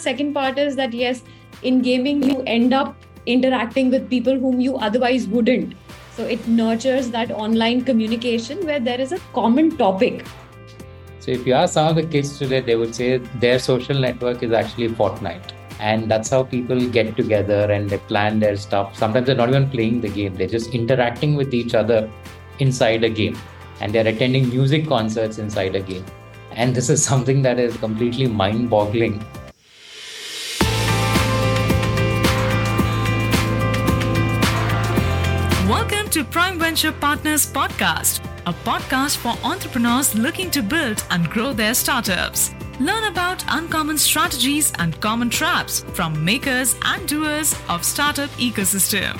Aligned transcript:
second 0.00 0.34
part 0.34 0.58
is 0.58 0.76
that 0.76 0.92
yes, 0.92 1.22
in 1.62 1.82
gaming, 1.82 2.22
you 2.22 2.42
end 2.46 2.72
up 2.72 2.96
interacting 3.26 3.90
with 3.90 4.08
people 4.08 4.38
whom 4.38 4.60
you 4.60 4.76
otherwise 4.76 5.26
wouldn't. 5.26 5.74
So 6.16 6.24
it 6.24 6.46
nurtures 6.48 7.10
that 7.10 7.30
online 7.30 7.84
communication 7.84 8.64
where 8.66 8.80
there 8.80 9.00
is 9.00 9.12
a 9.12 9.18
common 9.32 9.76
topic. 9.76 10.24
So 11.20 11.30
if 11.30 11.46
you 11.46 11.52
ask 11.52 11.74
some 11.74 11.88
of 11.88 11.96
the 11.96 12.02
kids 12.02 12.38
today, 12.38 12.60
they 12.60 12.76
would 12.76 12.94
say 12.94 13.18
their 13.44 13.58
social 13.58 13.98
network 13.98 14.42
is 14.42 14.52
actually 14.52 14.88
Fortnite. 14.88 15.52
And 15.78 16.10
that's 16.10 16.28
how 16.28 16.42
people 16.44 16.80
get 16.88 17.16
together 17.16 17.70
and 17.70 17.88
they 17.88 17.98
plan 17.98 18.38
their 18.40 18.56
stuff. 18.56 18.96
Sometimes 18.96 19.26
they're 19.26 19.36
not 19.36 19.48
even 19.48 19.70
playing 19.70 20.00
the 20.00 20.08
game, 20.08 20.34
they're 20.34 20.46
just 20.46 20.74
interacting 20.74 21.36
with 21.36 21.54
each 21.54 21.74
other 21.74 22.10
inside 22.58 23.04
a 23.04 23.08
game. 23.08 23.38
And 23.80 23.94
they're 23.94 24.06
attending 24.06 24.48
music 24.50 24.86
concerts 24.86 25.38
inside 25.38 25.74
a 25.74 25.80
game. 25.80 26.04
And 26.52 26.74
this 26.74 26.90
is 26.90 27.02
something 27.02 27.42
that 27.42 27.58
is 27.58 27.76
completely 27.78 28.26
mind 28.26 28.68
boggling 28.68 29.24
To 36.10 36.24
Prime 36.24 36.58
Venture 36.58 36.90
Partners 36.90 37.46
Podcast, 37.46 38.18
a 38.44 38.52
podcast 38.52 39.18
for 39.18 39.38
entrepreneurs 39.46 40.12
looking 40.16 40.50
to 40.50 40.60
build 40.60 41.04
and 41.10 41.30
grow 41.30 41.52
their 41.52 41.72
startups. 41.72 42.50
Learn 42.80 43.04
about 43.04 43.44
uncommon 43.46 43.96
strategies 43.96 44.72
and 44.80 45.00
common 45.00 45.30
traps 45.30 45.84
from 45.94 46.24
makers 46.24 46.74
and 46.84 47.06
doers 47.06 47.54
of 47.68 47.84
startup 47.84 48.28
ecosystem. 48.30 49.16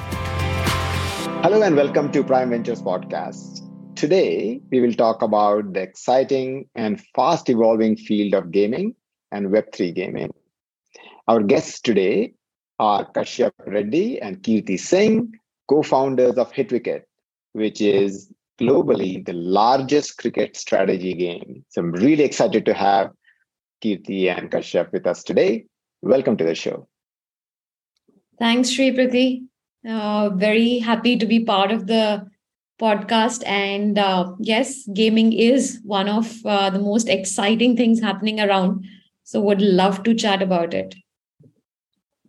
Hello 1.45 1.63
and 1.63 1.77
welcome 1.77 2.11
to 2.11 2.25
Prime 2.25 2.51
Ventures 2.51 2.83
Podcast. 2.83 3.65
Today, 3.95 4.61
we 4.73 4.81
will 4.81 4.95
talk 4.95 5.23
about 5.23 5.73
the 5.73 5.83
exciting 5.83 6.69
and 6.75 7.01
fast 7.15 7.49
evolving 7.49 7.95
field 7.95 8.35
of 8.35 8.51
gaming 8.51 8.97
and 9.31 9.47
Web3 9.47 9.95
gaming. 9.95 10.35
Our 11.29 11.41
guests 11.41 11.81
today 11.81 12.35
are 12.81 13.09
Kashyap 13.13 13.53
Reddy 13.65 14.21
and 14.21 14.43
Kirti 14.43 14.77
Singh, 14.77 15.35
co-founders 15.71 16.37
of 16.37 16.53
HitWicket, 16.53 17.03
which 17.53 17.81
is 17.81 18.33
globally 18.61 19.25
the 19.25 19.33
largest 19.33 20.19
cricket 20.19 20.57
strategy 20.57 21.15
game. 21.15 21.65
So 21.69 21.81
I'm 21.83 21.93
really 21.93 22.25
excited 22.25 22.67
to 22.67 22.75
have 22.75 23.13
Kirti 23.83 24.29
and 24.37 24.51
Kashyap 24.51 24.93
with 24.93 25.07
us 25.07 25.23
today. 25.23 25.67
Welcome 26.03 26.37
to 26.39 26.45
the 26.45 26.57
show. 26.57 26.89
Thanks, 28.39 28.71
Shripati. 28.71 29.45
Uh, 29.89 30.31
very 30.31 30.79
happy 30.79 31.17
to 31.17 31.25
be 31.25 31.45
part 31.45 31.71
of 31.71 31.87
the 31.87 32.27
podcast. 32.81 33.47
And 33.47 33.97
uh, 33.99 34.33
yes, 34.41 34.89
gaming 34.93 35.33
is 35.33 35.81
one 35.85 36.09
of 36.09 36.35
uh, 36.45 36.71
the 36.71 36.81
most 36.81 37.09
exciting 37.09 37.77
things 37.77 38.01
happening 38.01 38.41
around. 38.41 38.85
So 39.23 39.41
would 39.43 39.63
love 39.63 40.03
to 40.03 40.15
chat 40.15 40.43
about 40.43 40.75
it. 40.75 40.97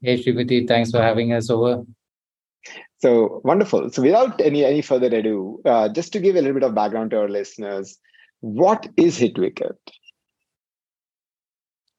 Hey, 0.01 0.21
Shripati, 0.21 0.67
thanks 0.67 0.91
for 0.91 1.01
having 1.01 1.33
us 1.33 1.49
over. 1.49 1.83
So 3.01 3.41
wonderful. 3.43 3.89
So 3.89 4.03
without 4.03 4.39
any 4.39 4.63
any 4.63 4.83
further 4.83 5.07
ado, 5.07 5.59
uh, 5.65 5.89
just 5.89 6.13
to 6.13 6.19
give 6.19 6.35
a 6.35 6.41
little 6.41 6.53
bit 6.53 6.63
of 6.63 6.75
background 6.75 7.11
to 7.11 7.21
our 7.21 7.29
listeners, 7.29 7.97
what 8.41 8.87
is 8.95 9.17
HitWicket? 9.17 9.75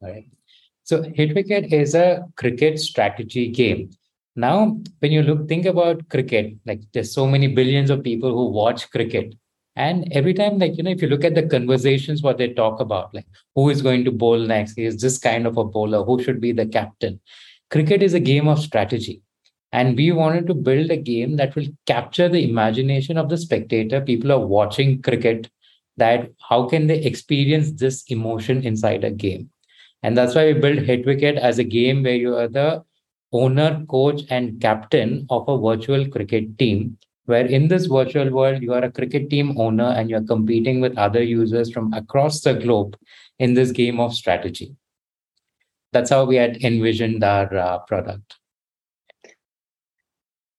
All 0.00 0.11
right. 0.11 0.28
So 0.84 1.03
HitWicket 1.03 1.72
is 1.72 1.97
a 1.97 2.25
cricket 2.36 2.78
strategy 2.78 3.48
game. 3.48 3.91
Now, 4.36 4.78
when 5.00 5.11
you 5.11 5.22
look 5.22 5.48
think 5.48 5.67
about 5.67 6.09
cricket, 6.09 6.55
like 6.67 6.81
there's 6.92 7.12
so 7.12 7.27
many 7.27 7.48
billions 7.48 7.91
of 7.91 8.05
people 8.05 8.33
who 8.33 8.50
watch 8.50 8.89
cricket. 8.92 9.34
And 9.75 10.06
every 10.12 10.34
time, 10.34 10.59
like, 10.59 10.77
you 10.77 10.84
know, 10.84 10.91
if 10.91 11.03
you 11.03 11.09
look 11.09 11.25
at 11.25 11.34
the 11.34 11.48
conversations, 11.48 12.22
what 12.22 12.39
they 12.39 12.53
talk 12.53 12.78
about, 12.78 13.12
like 13.12 13.27
who 13.56 13.70
is 13.70 13.83
going 13.83 14.05
to 14.05 14.12
bowl 14.12 14.39
next? 14.39 14.78
Is 14.78 15.00
this 15.00 15.19
kind 15.19 15.48
of 15.48 15.56
a 15.56 15.64
bowler? 15.64 16.05
Who 16.05 16.22
should 16.22 16.41
be 16.41 16.53
the 16.53 16.66
captain? 16.66 17.20
Cricket 17.70 18.05
is 18.05 18.14
a 18.14 18.20
game 18.20 18.47
of 18.47 18.61
strategy 18.61 19.22
and 19.73 19.97
we 19.97 20.12
wanted 20.12 20.47
to 20.47 20.55
build 20.55 20.91
a 20.91 20.97
game 20.97 21.37
that 21.37 21.56
will 21.56 21.67
capture 21.87 22.28
the 22.28 22.48
imagination 22.48 23.17
of 23.17 23.28
the 23.28 23.39
spectator. 23.39 24.01
People 24.01 24.33
are 24.33 24.47
watching 24.47 25.00
cricket, 25.00 25.50
that 25.97 26.31
how 26.49 26.69
can 26.69 26.87
they 26.87 26.99
experience 26.99 27.72
this 27.72 28.05
emotion 28.09 28.62
inside 28.65 29.05
a 29.05 29.11
game? 29.11 29.50
And 30.03 30.16
that's 30.16 30.34
why 30.34 30.53
we 30.53 30.61
built 30.61 30.81
HitWicket 30.81 31.38
as 31.38 31.59
a 31.59 31.65
game 31.65 32.03
where 32.03 32.16
you 32.16 32.37
are 32.37 32.49
the 32.49 32.82
owner, 33.32 33.84
coach, 33.88 34.22
and 34.31 34.61
captain 34.61 35.27
of 35.31 35.49
a 35.49 35.59
virtual 35.59 36.09
cricket 36.09 36.59
team. 36.59 36.99
Where 37.27 37.47
in 37.47 37.69
this 37.69 37.87
virtual 37.87 38.31
world, 38.31 38.62
you 38.62 38.75
are 38.75 38.84
a 38.84 38.91
cricket 38.91 39.31
team 39.31 39.56
owner 39.59 39.84
and 39.84 40.11
you're 40.11 40.25
competing 40.25 40.81
with 40.81 40.99
other 40.99 41.22
users 41.22 41.71
from 41.71 41.93
across 41.93 42.41
the 42.41 42.55
globe 42.55 42.97
in 43.38 43.55
this 43.55 43.71
game 43.71 44.00
of 44.00 44.12
strategy. 44.12 44.75
That's 45.93 46.11
how 46.11 46.25
we 46.25 46.37
had 46.37 46.56
envisioned 46.65 47.22
our 47.22 47.55
uh, 47.55 47.78
product. 47.81 48.38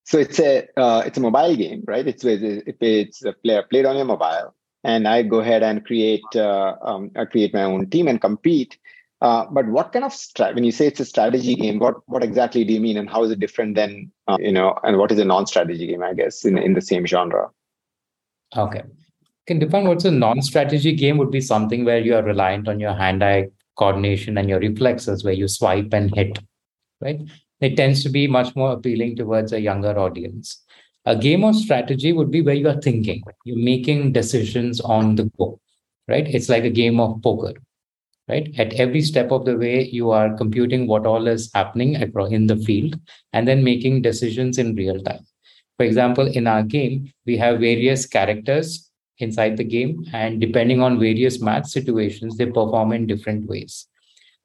So 0.06 0.18
it's 0.18 0.40
a 0.40 0.68
uh, 0.78 1.04
it's 1.06 1.18
a 1.18 1.22
mobile 1.22 1.56
game, 1.56 1.84
right? 1.88 2.06
It's 2.06 2.24
if 2.26 2.76
it's 2.82 3.24
a 3.24 3.34
player 3.34 3.64
played 3.64 3.86
on 3.86 3.96
your 3.96 4.06
mobile, 4.06 4.54
and 4.84 5.08
I 5.08 5.24
go 5.24 5.40
ahead 5.40 5.64
and 5.64 5.86
create 5.86 6.24
uh, 6.36 6.76
um, 6.82 7.12
I 7.16 7.26
create 7.26 7.54
my 7.54 7.64
own 7.64 7.90
team 7.90 8.08
and 8.08 8.20
compete. 8.20 8.78
Uh, 9.22 9.46
but 9.50 9.66
what 9.68 9.94
kind 9.94 10.04
of 10.04 10.14
stra- 10.14 10.52
when 10.54 10.66
you 10.66 10.72
say 10.74 10.88
it's 10.88 11.00
a 11.00 11.06
strategy 11.06 11.56
game, 11.56 11.80
what 11.80 11.96
what 12.08 12.24
exactly 12.24 12.66
do 12.66 12.74
you 12.74 12.82
mean, 12.82 12.98
and 12.98 13.10
how 13.10 13.24
is 13.24 13.32
it 13.32 13.40
different 13.40 13.76
than 13.76 14.12
uh, 14.28 14.38
you 14.40 14.52
know, 14.52 14.78
and 14.84 14.98
what 14.98 15.12
is 15.12 15.20
a 15.20 15.24
non-strategy 15.24 15.88
game? 15.88 16.04
I 16.04 16.14
guess 16.14 16.44
in 16.44 16.58
in 16.58 16.74
the 16.74 16.82
same 16.82 17.06
genre. 17.06 17.50
Okay, 18.58 18.82
can 19.48 19.60
define 19.60 19.88
what's 19.88 20.04
a 20.04 20.12
non-strategy 20.12 20.94
game 20.94 21.18
would 21.18 21.32
be 21.32 21.40
something 21.40 21.86
where 21.86 22.00
you 22.00 22.16
are 22.16 22.24
reliant 22.24 22.68
on 22.68 22.82
your 22.82 22.94
hand-eye 22.94 23.48
coordination 23.78 24.38
and 24.38 24.50
your 24.50 24.60
reflexes, 24.60 25.24
where 25.24 25.34
you 25.34 25.48
swipe 25.48 25.94
and 25.94 26.14
hit, 26.14 26.40
right? 27.00 27.22
It 27.64 27.78
tends 27.78 28.04
to 28.04 28.10
be 28.10 28.28
much 28.28 28.56
more 28.56 28.74
appealing 28.74 29.16
towards 29.16 29.54
a 29.54 29.62
younger 29.62 29.98
audience. 29.98 30.62
A 31.06 31.16
game 31.16 31.44
of 31.44 31.56
strategy 31.56 32.14
would 32.14 32.32
be 32.32 32.42
where 32.42 32.56
you 32.56 32.70
are 32.70 32.82
thinking, 32.82 33.24
you're 33.46 33.58
making 33.58 34.14
decisions 34.14 34.80
on 34.82 35.16
the 35.16 35.30
go, 35.38 35.60
right? 36.08 36.28
It's 36.28 36.50
like 36.50 36.64
a 36.64 36.70
game 36.70 37.00
of 37.00 37.22
poker, 37.22 37.54
right? 38.28 38.54
At 38.58 38.74
every 38.74 39.02
step 39.02 39.32
of 39.32 39.46
the 39.46 39.58
way, 39.58 39.84
you 39.86 40.12
are 40.12 40.36
computing 40.36 40.88
what 40.88 41.06
all 41.06 41.28
is 41.28 41.52
happening 41.54 41.96
in 41.96 42.48
the 42.48 42.58
field 42.58 43.00
and 43.34 43.48
then 43.48 43.64
making 43.64 44.02
decisions 44.02 44.58
in 44.58 44.76
real 44.76 45.02
time. 45.02 45.26
For 45.78 45.86
example, 45.86 46.28
in 46.28 46.48
our 46.48 46.64
game, 46.64 47.12
we 47.26 47.38
have 47.38 47.60
various 47.60 48.06
characters 48.06 48.90
inside 49.20 49.58
the 49.58 49.64
game, 49.64 50.06
and 50.14 50.40
depending 50.40 50.82
on 50.82 51.00
various 51.00 51.42
match 51.42 51.68
situations, 51.68 52.38
they 52.38 52.46
perform 52.46 52.94
in 52.94 53.08
different 53.08 53.48
ways. 53.48 53.88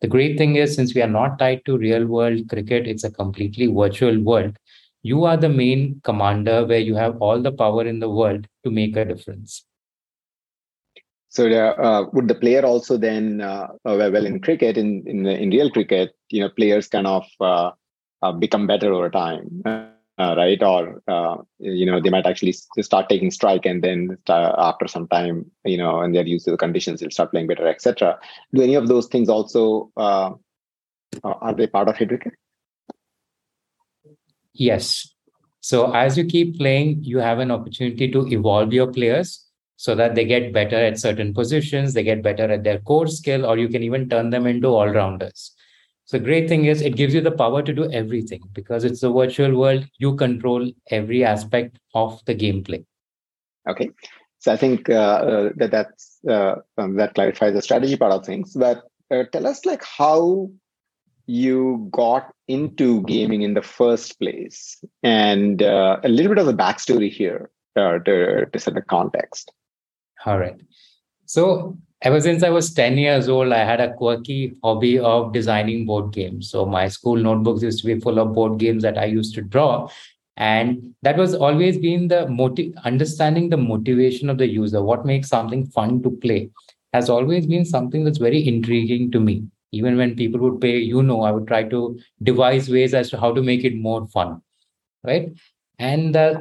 The 0.01 0.09
great 0.09 0.39
thing 0.39 0.57
is, 0.57 0.75
since 0.75 0.95
we 0.95 1.03
are 1.03 1.09
not 1.09 1.39
tied 1.39 1.65
to 1.65 1.77
real 1.77 2.07
world 2.07 2.49
cricket, 2.49 2.87
it's 2.87 3.05
a 3.05 3.11
completely 3.11 3.67
virtual 3.67 4.21
world. 4.21 4.57
You 5.03 5.25
are 5.25 5.37
the 5.37 5.49
main 5.49 6.01
commander 6.05 6.65
where 6.65 6.79
you 6.79 6.95
have 6.95 7.21
all 7.21 7.41
the 7.41 7.53
power 7.53 7.85
in 7.85 7.99
the 7.99 8.09
world 8.09 8.47
to 8.65 8.71
make 8.71 8.97
a 8.97 9.05
difference. 9.05 9.65
So, 11.31 11.47
uh, 11.47 12.07
would 12.13 12.29
the 12.29 12.35
player 12.35 12.65
also 12.65 12.97
then, 12.97 13.41
uh, 13.41 13.69
uh 13.85 13.97
well, 14.13 14.25
in 14.25 14.41
cricket, 14.41 14.79
in 14.79 15.05
in, 15.07 15.27
in 15.27 15.51
real 15.51 15.71
cricket, 15.71 16.13
you 16.31 16.41
know, 16.41 16.49
players 16.49 16.89
kind 16.89 17.07
of 17.07 17.27
uh, 17.41 17.73
uh 18.23 18.33
become 18.33 18.67
better 18.67 18.93
over 18.93 19.11
time? 19.11 19.63
Uh, 20.19 20.35
right? 20.37 20.63
Or 20.63 21.03
uh, 21.09 21.37
you 21.59 21.87
know, 21.87 22.01
they 22.01 22.11
might 22.11 22.27
actually 22.27 22.53
start 22.53 23.09
taking 23.09 23.31
strike, 23.31 23.67
and 23.67 23.83
then 23.83 24.19
start, 24.23 24.55
after 24.59 24.89
some 24.89 25.09
time, 25.09 25.51
you 25.65 25.77
know, 25.77 26.01
and 26.01 26.15
they're 26.15 26.27
used 26.27 26.45
to 26.47 26.51
the 26.51 26.57
conditions, 26.57 27.01
they'll 27.01 27.11
start 27.11 27.31
playing 27.31 27.47
better, 27.47 27.67
etc. 27.67 28.19
Do 28.53 28.63
any 28.63 28.75
of 28.75 28.89
those 28.89 29.07
things 29.07 29.29
also 29.29 29.91
uh, 29.97 30.33
are 31.23 31.55
they 31.55 31.67
part 31.67 31.89
of 31.89 31.97
HitWicket? 31.97 32.33
Yes. 34.53 35.15
So 35.61 35.93
as 35.93 36.17
you 36.17 36.25
keep 36.25 36.59
playing, 36.59 37.03
you 37.03 37.19
have 37.19 37.39
an 37.39 37.51
opportunity 37.51 38.11
to 38.11 38.27
evolve 38.29 38.73
your 38.73 38.93
players 38.93 39.45
so 39.77 39.95
that 39.95 40.15
they 40.15 40.25
get 40.25 40.53
better 40.53 40.77
at 40.77 40.99
certain 40.99 41.33
positions, 41.33 41.95
they 41.95 42.03
get 42.03 42.23
better 42.23 42.51
at 42.51 42.65
their 42.65 42.79
core 42.81 43.07
skill, 43.07 43.47
or 43.47 43.59
you 43.59 43.69
can 43.69 43.83
even 43.83 44.09
turn 44.09 44.31
them 44.31 44.47
into 44.47 44.69
all 44.69 44.89
rounders. 44.89 45.53
So 46.09 46.19
great 46.19 46.49
thing 46.49 46.65
is 46.65 46.81
it 46.81 46.97
gives 46.97 47.13
you 47.13 47.21
the 47.21 47.31
power 47.31 47.63
to 47.63 47.71
do 47.71 47.93
everything 47.93 48.41
because 48.55 48.83
it's 48.83 49.03
a 49.03 49.11
virtual 49.11 49.55
world. 49.59 49.87
You 49.99 50.17
control 50.17 50.71
every 50.91 51.23
aspect 51.23 51.79
of 51.95 52.25
the 52.25 52.35
gameplay. 52.35 52.87
Okay, 53.69 53.91
so 54.39 54.51
I 54.51 54.57
think 54.57 54.89
uh, 54.89 54.95
uh, 54.95 55.51
that 55.57 55.71
that's 55.71 56.19
uh, 56.27 56.55
um, 56.79 56.95
that 56.97 57.15
clarifies 57.15 57.53
the 57.53 57.61
strategy 57.61 57.95
part 57.95 58.13
of 58.13 58.25
things. 58.25 58.55
But 58.55 58.85
uh, 59.11 59.25
tell 59.33 59.47
us 59.47 59.67
like 59.67 59.85
how 59.85 60.51
you 61.27 61.91
got 61.93 62.33
into 62.47 63.03
gaming 63.03 63.43
in 63.43 63.53
the 63.53 63.61
first 63.61 64.19
place, 64.19 64.83
and 65.03 65.63
uh, 65.63 65.99
a 66.03 66.09
little 66.09 66.35
bit 66.35 66.41
of 66.41 66.47
the 66.47 66.55
backstory 66.55 67.13
here 67.13 67.51
uh, 67.77 67.99
to 67.99 68.47
to 68.47 68.59
set 68.59 68.73
the 68.73 68.81
context. 68.81 69.53
All 70.25 70.39
right. 70.39 70.59
So 71.27 71.77
ever 72.03 72.21
since 72.21 72.43
I 72.43 72.51
was 72.51 72.73
10 72.73 72.97
years 72.99 73.29
old, 73.29 73.53
I 73.53 73.65
had 73.65 73.81
a 73.81 73.95
quirky 73.95 74.55
hobby 74.63 74.99
of 74.99 75.33
designing 75.33 75.87
board 75.87 76.13
games. 76.13 76.51
So 76.51 76.65
my 76.67 76.89
school 76.89 77.17
notebooks 77.17 77.63
used 77.63 77.81
to 77.81 77.87
be 77.87 78.01
full 78.01 78.19
of 78.19 78.35
board 78.35 78.59
games 78.59 78.83
that 78.83 78.99
I 78.99 79.07
used 79.07 79.35
to 79.35 79.43
draw. 79.43 79.89
And 80.37 80.95
that 81.03 81.17
was 81.17 81.35
always 81.35 81.79
been 81.79 82.09
the 82.09 82.29
motive, 82.29 82.73
understanding 82.85 83.49
the 83.49 83.57
motivation 83.57 84.31
of 84.31 84.39
the 84.39 84.47
user, 84.47 84.83
what 84.83 85.05
makes 85.05 85.29
something 85.29 85.67
fun 85.67 86.03
to 86.05 86.11
play 86.11 86.51
has 86.93 87.11
always 87.11 87.47
been 87.47 87.65
something 87.65 88.05
that's 88.05 88.19
very 88.19 88.47
intriguing 88.47 89.11
to 89.13 89.21
me. 89.21 89.37
even 89.79 89.99
when 89.99 90.13
people 90.17 90.41
would 90.41 90.61
pay, 90.63 90.79
you 90.79 91.03
know, 91.03 91.21
I 91.23 91.31
would 91.31 91.47
try 91.47 91.63
to 91.73 91.99
devise 92.23 92.71
ways 92.71 92.95
as 92.95 93.11
to 93.11 93.19
how 93.21 93.33
to 93.35 93.43
make 93.43 93.65
it 93.65 93.75
more 93.77 94.07
fun, 94.09 94.41
right? 95.05 95.29
And 95.79 96.17
uh, 96.17 96.35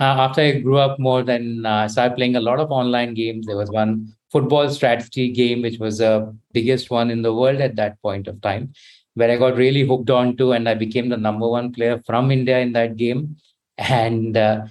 uh, 0.00 0.04
after 0.04 0.42
I 0.42 0.60
grew 0.60 0.78
up 0.78 0.98
more, 0.98 1.22
then 1.22 1.64
uh, 1.64 1.84
I 1.84 1.86
started 1.88 2.16
playing 2.16 2.36
a 2.36 2.40
lot 2.40 2.60
of 2.60 2.70
online 2.70 3.14
games. 3.14 3.46
There 3.46 3.56
was 3.56 3.70
one 3.70 4.12
football 4.30 4.68
strategy 4.70 5.30
game, 5.30 5.62
which 5.62 5.78
was 5.78 5.98
the 5.98 6.36
biggest 6.52 6.90
one 6.90 7.10
in 7.10 7.22
the 7.22 7.34
world 7.34 7.60
at 7.60 7.76
that 7.76 8.00
point 8.02 8.28
of 8.28 8.40
time, 8.40 8.72
where 9.14 9.30
I 9.30 9.36
got 9.36 9.56
really 9.56 9.82
hooked 9.82 10.10
on 10.10 10.36
to, 10.38 10.52
and 10.52 10.68
I 10.68 10.74
became 10.74 11.08
the 11.08 11.16
number 11.16 11.48
one 11.48 11.72
player 11.72 12.02
from 12.06 12.30
India 12.30 12.58
in 12.58 12.72
that 12.72 12.96
game. 12.96 13.36
And 13.78 14.36
uh, 14.36 14.66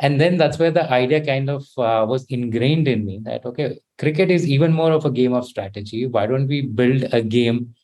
and 0.00 0.20
then 0.20 0.38
that's 0.38 0.58
where 0.58 0.70
the 0.70 0.90
idea 0.90 1.24
kind 1.24 1.50
of 1.50 1.66
uh, 1.76 2.06
was 2.08 2.24
ingrained 2.30 2.88
in 2.88 3.04
me 3.04 3.20
that 3.24 3.44
okay, 3.44 3.78
cricket 3.98 4.30
is 4.30 4.48
even 4.48 4.72
more 4.72 4.92
of 4.92 5.04
a 5.04 5.10
game 5.10 5.34
of 5.34 5.44
strategy. 5.44 6.06
Why 6.06 6.26
don't 6.26 6.48
we 6.48 6.62
build 6.62 7.04
a 7.12 7.22
game 7.22 7.74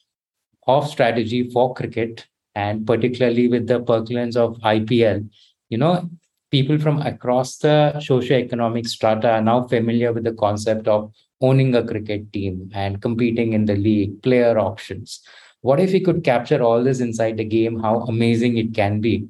of 0.67 0.89
strategy 0.89 1.51
for 1.51 1.75
cricket, 1.75 2.27
and 2.55 2.87
particularly 2.87 3.49
with 3.49 3.67
the 3.67 3.81
percolance 3.81 4.35
of 4.35 4.57
IPL? 4.59 5.29
You 5.69 5.79
know, 5.79 6.09
people 6.57 6.79
from 6.79 7.01
across 7.03 7.59
the 7.59 8.01
socio-economic 8.01 8.87
strata 8.89 9.31
are 9.31 9.43
now 9.43 9.59
familiar 9.73 10.11
with 10.13 10.25
the 10.25 10.37
concept 10.45 10.89
of 10.89 11.13
owning 11.43 11.75
a 11.75 11.87
cricket 11.87 12.33
team 12.33 12.71
and 12.73 13.03
competing 13.03 13.53
in 13.53 13.67
the 13.67 13.77
league, 13.77 14.23
player 14.23 14.59
options. 14.59 15.21
What 15.61 15.81
if 15.81 15.93
we 15.93 16.01
could 16.01 16.25
capture 16.25 16.63
all 16.63 16.83
this 16.83 17.01
inside 17.01 17.37
the 17.37 17.45
game? 17.45 17.79
How 17.81 17.95
amazing 18.13 18.57
it 18.57 18.73
can 18.75 19.01
be! 19.01 19.29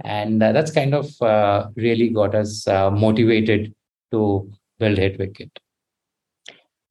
And 0.00 0.42
uh, 0.42 0.50
that's 0.52 0.72
kind 0.72 0.94
of 0.94 1.22
uh, 1.22 1.68
really 1.76 2.08
got 2.08 2.34
us 2.34 2.66
uh, 2.66 2.90
motivated 2.90 3.72
to 4.10 4.50
build 4.80 4.98
Hitwicket. 4.98 5.50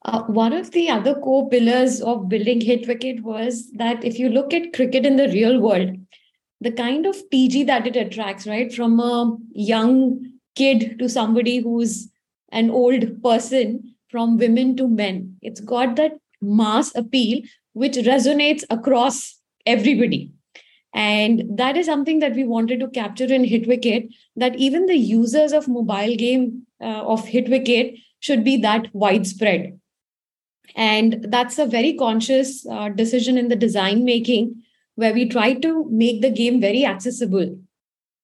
Uh, 0.06 0.24
one 0.24 0.54
of 0.54 0.72
the 0.72 0.90
other 0.90 1.16
core 1.16 1.50
pillars 1.50 2.02
of 2.02 2.30
building 2.30 2.62
Hitwicket 2.62 3.22
was 3.24 3.72
that 3.72 4.04
if 4.04 4.20
you 4.20 4.30
look 4.30 4.54
at 4.54 4.74
cricket 4.74 5.06
in 5.06 5.18
the 5.18 5.30
real 5.30 5.60
world, 5.60 5.98
the 6.64 6.72
kind 6.72 7.06
of 7.06 7.16
TG 7.30 7.66
that 7.68 7.86
it 7.86 7.96
attracts, 7.96 8.48
right? 8.48 8.74
From 8.74 9.00
a 9.00 9.38
young 9.54 10.34
kid 10.56 10.98
to 11.00 11.10
somebody 11.10 11.58
who's 11.58 12.10
an 12.52 12.70
old 12.70 13.22
person, 13.22 13.96
from 14.10 14.38
women 14.38 14.78
to 14.78 14.88
men. 14.88 15.38
It's 15.42 15.60
got 15.60 15.96
that 15.96 16.14
mass 16.42 16.94
appeal 16.96 17.42
which 17.74 17.94
resonates 17.94 18.64
across 18.70 19.40
everybody. 19.66 20.32
And 20.94 21.58
that 21.58 21.76
is 21.76 21.88
something 21.88 22.20
that 22.20 22.36
we 22.36 22.44
wanted 22.44 22.80
to 22.82 22.88
capture 22.88 23.26
in 23.26 23.44
Hitwicket, 23.44 24.10
that 24.36 24.56
even 24.58 24.86
the 24.86 24.96
users 24.96 25.52
of 25.52 25.68
mobile 25.68 26.16
game 26.16 26.68
uh, 26.80 27.04
of 27.04 27.26
Hitwicket 27.26 27.96
should 28.20 28.44
be 28.44 28.58
that 28.58 28.94
widespread. 28.94 29.80
And 30.76 31.26
that's 31.30 31.58
a 31.58 31.66
very 31.66 31.94
conscious 31.94 32.66
uh, 32.68 32.90
decision 32.90 33.38
in 33.40 33.48
the 33.48 33.56
design 33.56 34.06
making 34.06 34.64
where 34.96 35.14
we 35.14 35.28
try 35.28 35.54
to 35.54 35.88
make 35.90 36.22
the 36.22 36.30
game 36.30 36.62
very 36.62 36.86
accessible. 36.86 37.58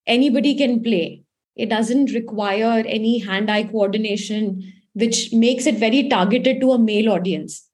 Anybody 0.05 0.55
can 0.55 0.81
play. 0.83 1.23
It 1.55 1.69
doesn't 1.69 2.13
require 2.13 2.83
any 2.87 3.19
hand 3.19 3.51
eye 3.51 3.63
coordination, 3.63 4.73
which 4.93 5.33
makes 5.33 5.65
it 5.65 5.75
very 5.75 6.07
targeted 6.07 6.61
to 6.61 6.71
a 6.71 6.79
male 6.79 7.11
audience. 7.11 7.67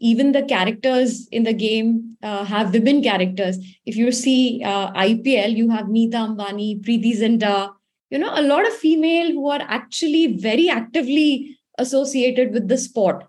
Even 0.00 0.32
the 0.32 0.42
characters 0.42 1.28
in 1.30 1.44
the 1.44 1.52
game 1.52 2.16
uh, 2.22 2.44
have 2.44 2.74
women 2.74 3.02
characters. 3.02 3.58
If 3.86 3.96
you 3.96 4.12
see 4.12 4.62
uh, 4.64 4.92
IPL, 4.92 5.56
you 5.56 5.70
have 5.70 5.88
Nita 5.88 6.18
Ambani, 6.18 6.84
Preity 6.84 7.16
Zinta, 7.16 7.70
you 8.10 8.18
know, 8.18 8.32
a 8.34 8.42
lot 8.42 8.66
of 8.66 8.74
female 8.74 9.30
who 9.32 9.48
are 9.48 9.62
actually 9.62 10.36
very 10.36 10.68
actively 10.68 11.58
associated 11.78 12.52
with 12.52 12.68
the 12.68 12.78
sport 12.78 13.24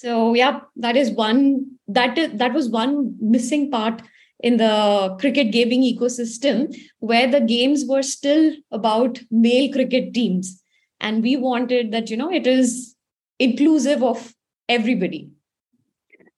so 0.00 0.34
yeah 0.34 0.60
that 0.76 0.96
is 0.96 1.10
one 1.10 1.66
that 1.86 2.16
is, 2.18 2.30
that 2.34 2.52
was 2.52 2.68
one 2.68 3.14
missing 3.20 3.70
part 3.70 4.02
in 4.40 4.56
the 4.56 5.16
cricket 5.20 5.50
gaming 5.50 5.82
ecosystem 5.82 6.74
where 7.00 7.28
the 7.30 7.40
games 7.40 7.84
were 7.88 8.02
still 8.02 8.52
about 8.70 9.18
male 9.30 9.72
cricket 9.72 10.14
teams 10.14 10.62
and 11.00 11.22
we 11.22 11.36
wanted 11.36 11.90
that 11.92 12.10
you 12.10 12.16
know 12.16 12.30
it 12.30 12.46
is 12.46 12.94
inclusive 13.38 14.02
of 14.02 14.32
everybody 14.68 15.28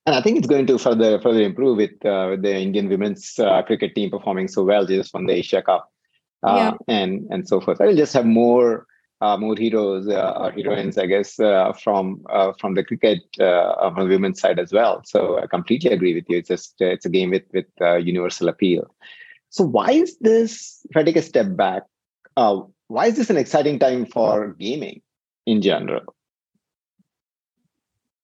and 0.06 0.16
I 0.16 0.22
think 0.22 0.38
it's 0.38 0.46
going 0.46 0.66
to 0.66 0.78
further 0.78 1.20
further 1.20 1.42
improve 1.42 1.76
with, 1.76 2.04
uh, 2.04 2.28
with 2.30 2.42
the 2.42 2.56
Indian 2.56 2.88
women's 2.88 3.38
uh, 3.38 3.62
cricket 3.62 3.94
team 3.94 4.10
performing 4.10 4.48
so 4.48 4.64
well 4.64 4.86
just 4.86 5.12
won 5.12 5.26
the 5.26 5.34
Asia 5.34 5.62
Cup 5.62 5.90
uh, 6.42 6.56
yeah. 6.56 6.72
and 6.88 7.26
and 7.30 7.46
so 7.46 7.60
forth. 7.60 7.80
I 7.80 7.86
will 7.86 7.96
just 7.96 8.14
have 8.14 8.24
more 8.24 8.86
uh, 9.20 9.36
more 9.36 9.54
heroes 9.56 10.08
uh, 10.08 10.32
or 10.36 10.50
heroines, 10.52 10.96
I 10.96 11.06
guess, 11.06 11.38
uh, 11.38 11.72
from 11.72 12.24
uh, 12.30 12.52
from 12.58 12.74
the 12.74 12.82
cricket 12.82 13.20
uh, 13.38 13.90
from 13.90 14.08
the 14.08 14.14
women's 14.14 14.40
side 14.40 14.58
as 14.58 14.72
well. 14.72 15.02
So 15.04 15.38
I 15.38 15.46
completely 15.46 15.90
agree 15.90 16.14
with 16.14 16.24
you. 16.28 16.38
It's 16.38 16.48
just 16.48 16.80
uh, 16.80 16.86
it's 16.86 17.04
a 17.04 17.10
game 17.10 17.30
with 17.30 17.44
with 17.52 17.66
universal 18.04 18.48
appeal. 18.48 18.94
So 19.50 19.64
why 19.64 19.90
is 19.90 20.16
this? 20.18 20.80
If 20.88 20.96
I 20.96 21.02
take 21.02 21.16
a 21.16 21.22
step 21.22 21.54
back, 21.56 21.82
why 22.34 23.06
is 23.06 23.16
this 23.16 23.30
an 23.30 23.36
exciting 23.36 23.78
time 23.78 24.06
for 24.06 24.54
gaming 24.58 25.02
in 25.46 25.60
general, 25.60 26.14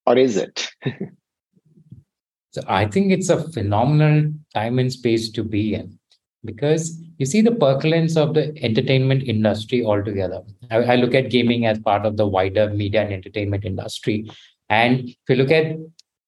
or 0.05 0.17
is 0.17 0.37
it? 0.37 0.67
so 2.51 2.61
I 2.67 2.87
think 2.87 3.11
it's 3.11 3.29
a 3.29 3.51
phenomenal 3.51 4.31
time 4.53 4.79
and 4.79 4.91
space 4.91 5.29
to 5.31 5.43
be 5.43 5.75
in 5.75 5.99
because 6.43 6.99
you 7.17 7.25
see 7.25 7.41
the 7.41 7.51
percolance 7.51 8.15
of 8.15 8.33
the 8.33 8.55
entertainment 8.63 9.23
industry 9.23 9.83
altogether. 9.83 10.41
I, 10.69 10.77
I, 10.77 10.95
look 10.95 11.15
at 11.15 11.29
gaming 11.29 11.65
as 11.65 11.79
part 11.79 12.05
of 12.05 12.17
the 12.17 12.27
wider 12.27 12.69
media 12.69 13.01
and 13.01 13.13
entertainment 13.13 13.65
industry. 13.65 14.29
And 14.69 15.09
if 15.09 15.15
you 15.29 15.35
look 15.35 15.51
at 15.51 15.77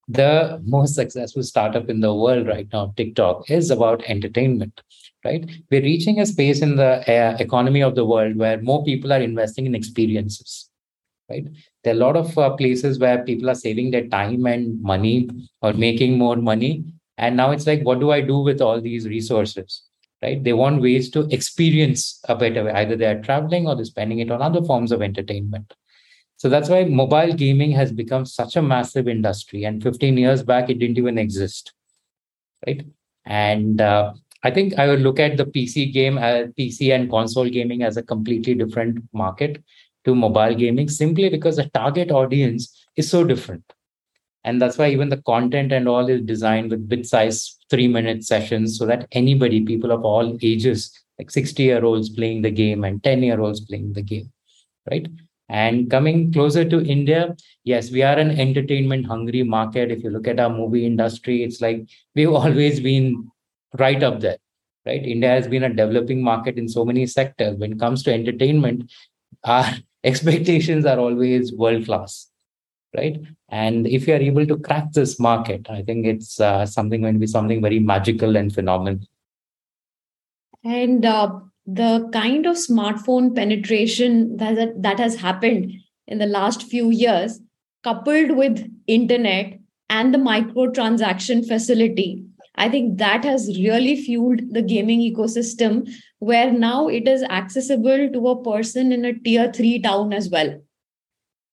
the 0.08 0.62
most 0.66 0.96
successful 0.96 1.44
startup 1.44 1.90
in 1.90 2.00
the 2.00 2.14
world 2.14 2.48
right 2.48 2.68
now, 2.74 2.94
TikTok, 2.98 3.50
is 3.50 3.70
about 3.70 4.04
entertainment, 4.06 4.82
right? 5.24 5.50
We're 5.70 5.84
reaching 5.84 6.20
a 6.20 6.26
space 6.26 6.62
in 6.62 6.76
the 6.76 7.08
uh, 7.08 7.38
economy 7.40 7.82
of 7.82 7.96
the 7.96 8.06
world 8.06 8.36
where 8.36 8.62
more 8.62 8.84
people 8.84 9.14
are 9.14 9.22
investing 9.22 9.66
in 9.68 9.76
experiences, 9.76 10.70
right? 11.30 11.46
There 11.84 11.94
are 11.94 11.98
a 11.98 12.00
lot 12.00 12.18
of 12.18 12.38
uh, 12.38 12.52
places 12.52 12.98
where 13.00 13.24
people 13.24 13.50
are 13.50 13.56
saving 13.56 13.92
their 13.92 14.08
time 14.08 14.46
and 14.48 14.82
money 14.82 15.30
or 15.62 15.74
making 15.74 16.18
more 16.18 16.36
money. 16.36 16.84
And 17.18 17.38
now 17.38 17.52
it's 17.52 17.68
like, 17.68 17.84
what 17.84 18.00
do 18.00 18.12
I 18.12 18.22
do 18.22 18.40
with 18.40 18.62
all 18.62 18.82
these 18.82 19.08
resources? 19.08 19.84
Right? 20.22 20.44
They 20.44 20.54
want 20.54 20.82
ways 20.82 21.10
to 21.12 21.28
experience 21.32 22.20
a 22.28 22.36
better 22.36 22.64
way. 22.66 22.72
Either 22.72 22.96
they 22.96 23.06
are 23.06 23.22
traveling 23.22 23.68
or 23.68 23.76
they're 23.76 23.86
spending 23.86 24.20
it 24.20 24.32
on 24.32 24.42
other 24.42 24.64
forms 24.64 24.92
of 24.92 25.02
entertainment. 25.02 25.74
So 26.38 26.50
that's 26.50 26.70
why 26.70 26.86
mobile 26.86 27.34
gaming 27.34 27.72
has 27.72 27.92
become 27.92 28.26
such 28.26 28.56
a 28.56 28.62
massive 28.62 29.08
industry. 29.08 29.66
And 29.66 29.84
15 29.84 30.18
years 30.18 30.44
back, 30.44 30.70
it 30.70 30.80
didn't 30.80 30.98
even 30.98 31.18
exist, 31.18 31.74
right? 32.66 32.86
And 33.26 33.82
uh, 33.82 34.14
I 34.44 34.52
think 34.52 34.80
I 34.80 34.88
would 34.88 35.02
look 35.02 35.20
at 35.20 35.36
the 35.36 35.46
PC 35.46 35.92
game, 35.92 36.18
uh, 36.18 36.48
PC 36.58 36.94
and 36.96 37.10
console 37.10 37.50
gaming 37.50 37.84
as 37.84 37.98
a 37.98 38.04
completely 38.04 38.56
different 38.56 39.04
market 39.12 39.62
to 40.06 40.16
mobile 40.16 40.56
gaming 40.56 40.88
simply 40.88 41.30
because 41.30 41.58
the 41.58 41.70
target 41.70 42.10
audience 42.10 42.86
is 42.96 43.10
so 43.10 43.26
different 43.26 43.64
and 44.44 44.62
that's 44.62 44.78
why 44.78 44.90
even 44.90 45.10
the 45.10 45.22
content 45.24 45.72
and 45.72 45.88
all 45.88 46.08
is 46.10 46.22
designed 46.22 46.72
with 46.72 46.88
bit 46.88 47.06
size 47.06 47.59
three 47.70 47.88
minute 47.88 48.24
sessions 48.24 48.78
so 48.78 48.86
that 48.86 49.08
anybody 49.12 49.64
people 49.66 49.92
of 49.92 50.04
all 50.04 50.38
ages 50.42 50.92
like 51.18 51.30
60 51.30 51.64
year 51.64 51.84
olds 51.84 52.10
playing 52.10 52.42
the 52.42 52.52
game 52.52 52.84
and 52.84 53.04
10 53.04 53.24
year 53.24 53.40
olds 53.40 53.62
playing 53.62 53.94
the 53.94 54.02
game 54.02 54.32
right? 54.90 55.08
And 55.50 55.90
coming 55.90 56.32
closer 56.32 56.64
to 56.64 56.86
india 56.86 57.36
yes 57.64 57.92
we 57.92 58.04
are 58.04 58.18
an 58.18 58.32
entertainment 58.40 59.06
hungry 59.08 59.44
market. 59.44 59.92
If 59.92 60.04
you 60.04 60.12
look 60.12 60.28
at 60.28 60.40
our 60.40 60.50
movie 60.50 60.86
industry 60.86 61.44
it's 61.44 61.62
like 61.62 61.88
we've 62.16 62.32
always 62.42 62.80
been 62.80 63.30
right 63.78 64.02
up 64.04 64.20
there 64.20 64.38
right? 64.86 65.04
India 65.04 65.30
has 65.30 65.48
been 65.48 65.64
a 65.64 65.74
developing 65.74 66.24
market 66.24 66.58
in 66.58 66.68
so 66.70 66.86
many 66.86 67.06
sectors. 67.06 67.58
When 67.58 67.74
it 67.74 67.80
comes 67.80 68.04
to 68.04 68.14
entertainment 68.14 68.92
our 69.44 69.66
expectations 70.04 70.86
are 70.86 71.00
always 71.00 71.52
world 71.54 71.86
class 71.86 72.29
right? 72.96 73.20
And 73.50 73.88
if 73.88 74.08
you 74.08 74.14
are 74.14 74.18
able 74.18 74.46
to 74.46 74.58
crack 74.58 74.92
this 74.94 75.20
market, 75.20 75.70
I 75.70 75.82
think 75.82 76.06
it's 76.06 76.40
uh, 76.40 76.66
something 76.66 77.02
going 77.02 77.16
to 77.16 77.20
be 77.20 77.28
something 77.28 77.62
very 77.62 77.80
magical 77.80 78.36
and 78.36 78.54
phenomenal. 78.54 79.00
And 80.64 81.06
uh, 81.06 81.40
the 81.66 82.10
kind 82.12 82.46
of 82.46 82.58
smartphone 82.58 83.36
penetration 83.36 84.38
that 84.38 84.82
that 84.82 85.00
has 85.00 85.16
happened 85.16 85.74
in 86.08 86.18
the 86.18 86.26
last 86.26 86.64
few 86.64 86.90
years, 86.90 87.40
coupled 87.84 88.32
with 88.32 88.70
internet 88.88 89.60
and 89.90 90.14
the 90.14 90.18
microtransaction 90.18 91.48
facility, 91.48 92.26
I 92.56 92.70
think 92.70 92.98
that 92.98 93.24
has 93.24 93.48
really 93.58 93.96
fueled 93.96 94.42
the 94.52 94.62
gaming 94.62 95.00
ecosystem, 95.00 95.90
where 96.20 96.52
now 96.52 96.88
it 96.88 97.08
is 97.08 97.24
accessible 97.24 98.10
to 98.12 98.28
a 98.28 98.44
person 98.44 98.92
in 98.92 99.06
a 99.06 99.14
tier 99.14 99.52
three 99.54 99.80
town 99.80 100.12
as 100.12 100.30
well 100.30 100.60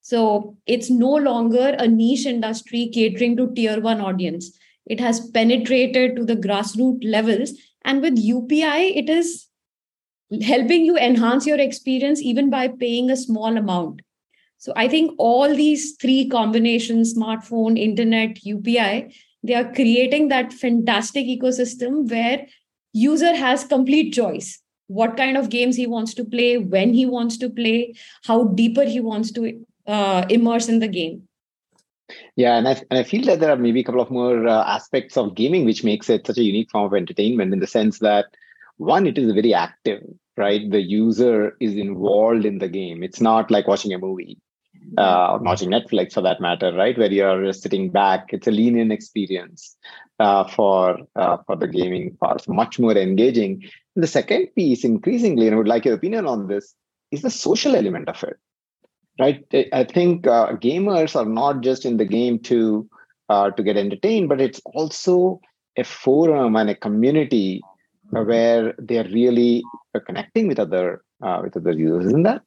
so 0.07 0.57
it's 0.67 0.89
no 0.89 1.13
longer 1.17 1.75
a 1.81 1.89
niche 1.89 2.27
industry 2.27 2.89
catering 2.95 3.37
to 3.37 3.53
tier 3.55 3.81
one 3.81 4.01
audience. 4.01 4.57
It 4.87 5.01
has 5.01 5.31
penetrated 5.31 6.15
to 6.15 6.25
the 6.25 6.37
grassroots 6.37 7.05
levels. 7.05 7.55
And 7.85 8.01
with 8.01 8.15
UPI, 8.17 8.93
it 8.95 9.11
is 9.11 9.49
helping 10.43 10.85
you 10.85 10.97
enhance 10.97 11.45
your 11.45 11.59
experience 11.59 12.23
even 12.23 12.51
by 12.51 12.69
paying 12.69 13.11
a 13.11 13.17
small 13.17 13.57
amount. 13.57 14.03
So 14.59 14.73
I 14.77 14.87
think 14.87 15.11
all 15.19 15.53
these 15.53 15.97
three 16.01 16.29
combinations 16.29 17.13
smartphone, 17.13 17.77
internet, 17.77 18.37
UPI 18.45 19.13
they 19.43 19.55
are 19.55 19.73
creating 19.73 20.29
that 20.29 20.53
fantastic 20.53 21.27
ecosystem 21.27 22.09
where 22.09 22.47
user 22.93 23.35
has 23.35 23.65
complete 23.65 24.13
choice 24.13 24.61
what 24.87 25.17
kind 25.17 25.37
of 25.37 25.51
games 25.51 25.77
he 25.77 25.87
wants 25.87 26.15
to 26.15 26.25
play 26.25 26.59
when 26.59 26.95
he 26.95 27.07
wants 27.07 27.37
to 27.39 27.51
play 27.51 27.95
how 28.25 28.45
deeper 28.45 28.85
he 28.85 29.01
wants 29.01 29.33
to 29.33 29.65
uh, 29.87 30.25
immerse 30.29 30.69
in 30.69 30.79
the 30.79 30.89
game 30.89 31.29
yeah 32.37 32.57
and 32.57 32.69
I, 32.69 32.73
and 32.91 32.99
I 32.99 33.03
feel 33.03 33.25
that 33.27 33.41
there 33.41 33.51
are 33.51 33.57
maybe 33.57 33.81
a 33.81 33.85
couple 33.85 34.01
of 34.01 34.11
more 34.11 34.47
uh, 34.47 34.65
aspects 34.65 35.17
of 35.17 35.35
gaming 35.35 35.65
which 35.65 35.85
makes 35.85 36.09
it 36.09 36.27
such 36.27 36.39
a 36.39 36.43
unique 36.43 36.71
form 36.71 36.85
of 36.85 36.95
entertainment 36.95 37.53
in 37.53 37.61
the 37.61 37.67
sense 37.67 37.99
that 38.01 38.27
one 38.77 39.07
it 39.07 39.19
is 39.19 39.33
very 39.33 39.55
active 39.55 40.03
right 40.37 40.71
the 40.71 40.83
user 40.83 41.57
is 41.61 41.75
involved 41.75 42.45
in 42.45 42.59
the 42.59 42.69
game 42.69 43.03
it's 43.03 43.21
not 43.21 43.51
like 43.51 43.67
watching 43.67 43.93
a 43.93 43.99
movie 43.99 44.39
uh, 44.99 45.39
watching 45.41 45.71
Netflix 45.71 46.13
for 46.13 46.21
that 46.23 46.41
matter, 46.41 46.73
right? 46.73 46.97
Where 46.97 47.11
you're 47.11 47.53
sitting 47.53 47.91
back. 47.91 48.33
It's 48.33 48.47
a 48.47 48.51
lean-in 48.51 48.91
experience 48.91 49.77
uh, 50.19 50.45
for 50.49 50.99
uh, 51.17 51.39
for 51.47 51.57
the 51.57 51.69
gaming 51.69 52.17
part, 52.17 52.49
much 52.49 52.79
more 52.79 52.97
engaging. 52.97 53.63
And 53.95 54.03
the 54.03 54.09
second 54.09 54.49
piece, 54.55 54.85
increasingly, 54.85 55.47
and 55.47 55.55
I 55.55 55.59
would 55.59 55.69
like 55.69 55.85
your 55.85 55.95
opinion 55.95 56.27
on 56.27 56.47
this, 56.47 56.75
is 57.11 57.23
the 57.23 57.31
social 57.31 57.77
element 57.77 58.09
of 58.09 58.23
it, 58.25 58.39
right? 59.19 59.45
I 59.73 59.85
think 59.85 60.27
uh, 60.27 60.53
gamers 60.57 61.17
are 61.17 61.25
not 61.25 61.61
just 61.61 61.85
in 61.85 61.97
the 61.97 62.05
game 62.05 62.39
to 62.41 62.89
uh, 63.29 63.51
to 63.51 63.63
get 63.63 63.77
entertained, 63.77 64.29
but 64.29 64.41
it's 64.41 64.61
also 64.75 65.41
a 65.77 65.85
forum 65.85 66.57
and 66.57 66.71
a 66.71 66.75
community 66.75 67.61
where 68.11 68.75
they 68.79 68.99
are 68.99 69.09
really 69.09 69.63
connecting 70.07 70.49
with 70.49 70.59
other 70.59 71.03
uh, 71.23 71.41
with 71.43 71.57
other 71.57 71.73
users, 71.73 72.07
isn't 72.07 72.23
that? 72.23 72.43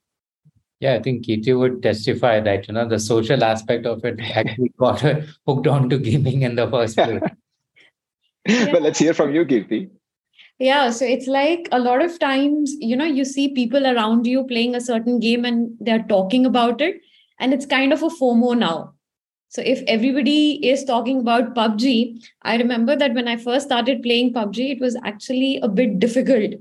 Yeah, 0.79 0.93
I 0.93 1.01
think 1.01 1.25
Kirti 1.25 1.57
would 1.57 1.83
testify 1.83 2.39
that 2.39 2.67
you 2.67 2.73
know 2.73 2.87
the 2.87 2.99
social 2.99 3.43
aspect 3.43 3.85
of 3.85 4.03
it 4.05 4.19
actually 4.21 4.71
got 4.79 5.01
her 5.01 5.25
hooked 5.45 5.67
on 5.67 5.89
to 5.89 5.97
gaming 5.97 6.43
in 6.43 6.55
the 6.55 6.69
first 6.69 6.95
place. 6.95 7.21
yeah. 8.47 8.71
But 8.71 8.81
let's 8.81 8.99
hear 8.99 9.13
from 9.13 9.33
you, 9.33 9.45
Kirti. 9.45 9.89
Yeah, 10.59 10.89
so 10.91 11.05
it's 11.05 11.27
like 11.27 11.69
a 11.71 11.79
lot 11.79 12.01
of 12.01 12.19
times, 12.19 12.75
you 12.79 12.95
know, 12.97 13.05
you 13.05 13.23
see 13.23 13.53
people 13.53 13.87
around 13.87 14.27
you 14.27 14.43
playing 14.45 14.75
a 14.75 14.81
certain 14.81 15.19
game 15.19 15.45
and 15.45 15.71
they're 15.79 16.03
talking 16.03 16.45
about 16.45 16.81
it, 16.81 17.01
and 17.39 17.53
it's 17.53 17.65
kind 17.65 17.93
of 17.93 18.03
a 18.03 18.09
FOMO 18.09 18.57
now. 18.57 18.93
So 19.47 19.61
if 19.65 19.81
everybody 19.87 20.65
is 20.67 20.83
talking 20.83 21.21
about 21.21 21.55
PUBG, 21.55 22.21
I 22.43 22.57
remember 22.57 22.95
that 22.95 23.13
when 23.13 23.27
I 23.27 23.37
first 23.37 23.67
started 23.67 24.03
playing 24.03 24.33
PUBG, 24.33 24.71
it 24.71 24.81
was 24.81 24.97
actually 25.03 25.59
a 25.63 25.69
bit 25.69 25.99
difficult 25.99 26.53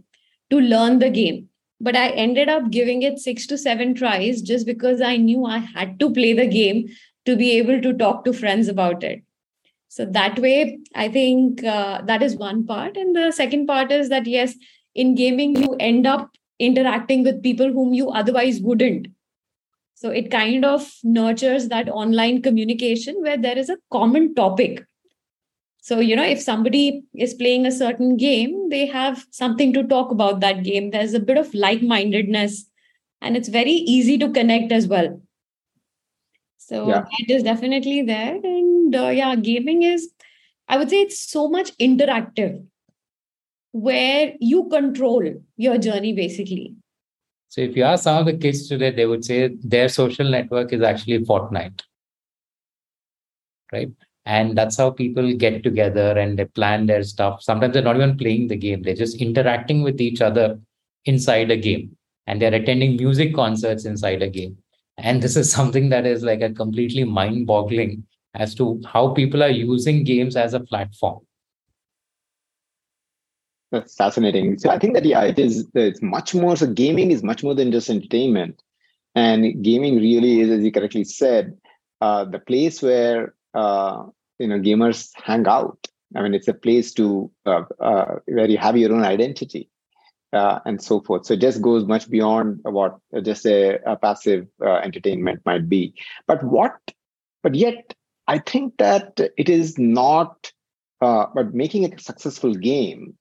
to 0.50 0.60
learn 0.60 0.98
the 1.00 1.10
game 1.10 1.48
but 1.80 1.94
I 1.94 2.08
ended 2.08 2.48
up 2.48 2.70
giving 2.72 3.02
it 3.02 3.20
six 3.20 3.46
to 3.46 3.56
seven 3.56 3.94
tries 3.94 4.42
just 4.42 4.66
because 4.66 5.00
I 5.00 5.16
knew 5.16 5.44
I 5.44 5.58
had 5.58 6.00
to 6.00 6.10
play 6.12 6.32
the 6.32 6.46
game 6.46 6.88
to 7.24 7.36
be 7.36 7.52
able 7.52 7.80
to 7.82 7.92
talk 7.92 8.24
to 8.24 8.32
friends 8.32 8.66
about 8.66 9.04
it. 9.04 9.22
So 9.88 10.04
that 10.04 10.38
way, 10.38 10.78
I 10.94 11.08
think 11.08 11.64
uh, 11.64 12.02
that 12.02 12.22
is 12.22 12.36
one 12.36 12.66
part. 12.66 12.96
And 12.96 13.16
the 13.16 13.32
second 13.32 13.66
part 13.66 13.90
is 13.90 14.08
that, 14.10 14.26
yes, 14.26 14.54
in 14.94 15.14
gaming, 15.14 15.56
you 15.56 15.76
end 15.80 16.06
up 16.06 16.30
interacting 16.58 17.24
with 17.24 17.42
people 17.42 17.72
whom 17.72 17.94
you 17.94 18.10
otherwise 18.10 18.60
wouldn't. 18.60 19.08
So 19.94 20.10
it 20.10 20.30
kind 20.30 20.64
of 20.64 20.88
nurtures 21.02 21.68
that 21.68 21.88
online 21.88 22.42
communication 22.42 23.16
where 23.22 23.36
there 23.36 23.58
is 23.58 23.68
a 23.68 23.78
common 23.90 24.34
topic 24.34 24.84
so, 25.88 26.00
you 26.00 26.16
know, 26.16 26.24
if 26.24 26.38
somebody 26.38 27.02
is 27.14 27.32
playing 27.32 27.64
a 27.64 27.72
certain 27.72 28.18
game, 28.18 28.68
they 28.68 28.84
have 28.84 29.24
something 29.30 29.72
to 29.72 29.82
talk 29.82 30.10
about 30.10 30.40
that 30.40 30.62
game. 30.62 30.90
There's 30.90 31.14
a 31.14 31.18
bit 31.18 31.38
of 31.38 31.54
like 31.54 31.80
mindedness 31.82 32.66
and 33.22 33.38
it's 33.38 33.48
very 33.48 33.72
easy 33.72 34.18
to 34.18 34.30
connect 34.30 34.70
as 34.70 34.86
well. 34.86 35.22
So, 36.58 36.88
yeah. 36.88 37.00
that 37.00 37.34
is 37.34 37.42
definitely 37.42 38.02
there. 38.02 38.34
And 38.34 38.67
uh, 38.94 39.08
yeah, 39.08 39.34
gaming 39.36 39.82
is, 39.82 40.10
I 40.68 40.78
would 40.78 40.90
say 40.90 41.02
it's 41.02 41.20
so 41.20 41.48
much 41.48 41.76
interactive 41.78 42.64
where 43.72 44.34
you 44.40 44.68
control 44.68 45.22
your 45.56 45.78
journey 45.78 46.12
basically. 46.12 46.74
So, 47.48 47.62
if 47.62 47.76
you 47.76 47.84
ask 47.84 48.04
some 48.04 48.18
of 48.18 48.26
the 48.26 48.36
kids 48.36 48.68
today, 48.68 48.90
they 48.90 49.06
would 49.06 49.24
say 49.24 49.56
their 49.62 49.88
social 49.88 50.28
network 50.28 50.72
is 50.72 50.82
actually 50.82 51.18
Fortnite. 51.24 51.80
Right? 53.72 53.90
and 54.28 54.58
that's 54.58 54.76
how 54.76 54.90
people 54.90 55.34
get 55.34 55.62
together 55.62 56.10
and 56.18 56.38
they 56.38 56.44
plan 56.44 56.86
their 56.86 57.02
stuff 57.02 57.42
sometimes 57.42 57.72
they're 57.72 57.88
not 57.88 57.96
even 57.96 58.16
playing 58.16 58.46
the 58.48 58.56
game 58.64 58.82
they're 58.82 59.02
just 59.02 59.20
interacting 59.26 59.82
with 59.82 60.00
each 60.00 60.20
other 60.20 60.60
inside 61.06 61.50
a 61.50 61.56
game 61.56 61.96
and 62.26 62.40
they're 62.40 62.58
attending 62.60 62.96
music 62.96 63.34
concerts 63.34 63.86
inside 63.86 64.22
a 64.22 64.28
game 64.28 64.56
and 64.98 65.22
this 65.22 65.34
is 65.34 65.50
something 65.50 65.88
that 65.88 66.04
is 66.06 66.22
like 66.22 66.42
a 66.42 66.52
completely 66.52 67.04
mind 67.04 67.46
boggling 67.46 68.04
as 68.38 68.54
to 68.54 68.80
how 68.86 69.12
people 69.12 69.42
are 69.42 69.50
using 69.50 70.04
games 70.04 70.36
as 70.36 70.54
a 70.54 70.60
platform. 70.60 71.20
That's 73.70 73.94
fascinating. 73.96 74.58
So 74.58 74.70
i 74.70 74.78
think 74.78 74.94
that 74.94 75.04
yeah 75.04 75.24
it 75.24 75.38
is 75.38 75.68
it's 75.74 76.00
much 76.00 76.34
more 76.34 76.56
so 76.56 76.66
gaming 76.66 77.10
is 77.10 77.22
much 77.22 77.42
more 77.42 77.54
than 77.54 77.70
just 77.70 77.90
entertainment. 77.90 78.62
And 79.14 79.62
gaming 79.62 79.96
really 79.96 80.40
is 80.40 80.50
as 80.50 80.64
you 80.64 80.72
correctly 80.72 81.04
said 81.04 81.56
uh, 82.00 82.24
the 82.24 82.38
place 82.38 82.80
where 82.80 83.34
uh, 83.54 84.04
you 84.38 84.48
know 84.48 84.58
gamers 84.58 85.10
hang 85.14 85.46
out. 85.46 85.86
I 86.16 86.22
mean 86.22 86.34
it's 86.34 86.48
a 86.48 86.54
place 86.54 86.94
to 86.94 87.30
uh, 87.44 87.62
uh, 87.80 88.14
where 88.26 88.48
you 88.48 88.58
have 88.58 88.76
your 88.76 88.94
own 88.94 89.04
identity 89.04 89.68
uh, 90.32 90.60
and 90.64 90.82
so 90.82 91.00
forth. 91.00 91.26
So 91.26 91.34
it 91.34 91.40
just 91.40 91.60
goes 91.60 91.84
much 91.84 92.08
beyond 92.10 92.60
what 92.62 92.98
just 93.22 93.44
a, 93.46 93.78
a 93.84 93.96
passive 93.96 94.46
uh, 94.62 94.76
entertainment 94.76 95.42
might 95.44 95.68
be. 95.68 95.94
But 96.26 96.42
what 96.42 96.76
but 97.42 97.54
yet 97.54 97.94
i 98.28 98.38
think 98.38 98.76
that 98.78 99.20
it 99.36 99.48
is 99.48 99.78
not 99.78 100.52
uh, 101.00 101.26
but 101.34 101.54
making 101.54 101.84
a 101.84 101.98
successful 101.98 102.54
game 102.54 103.16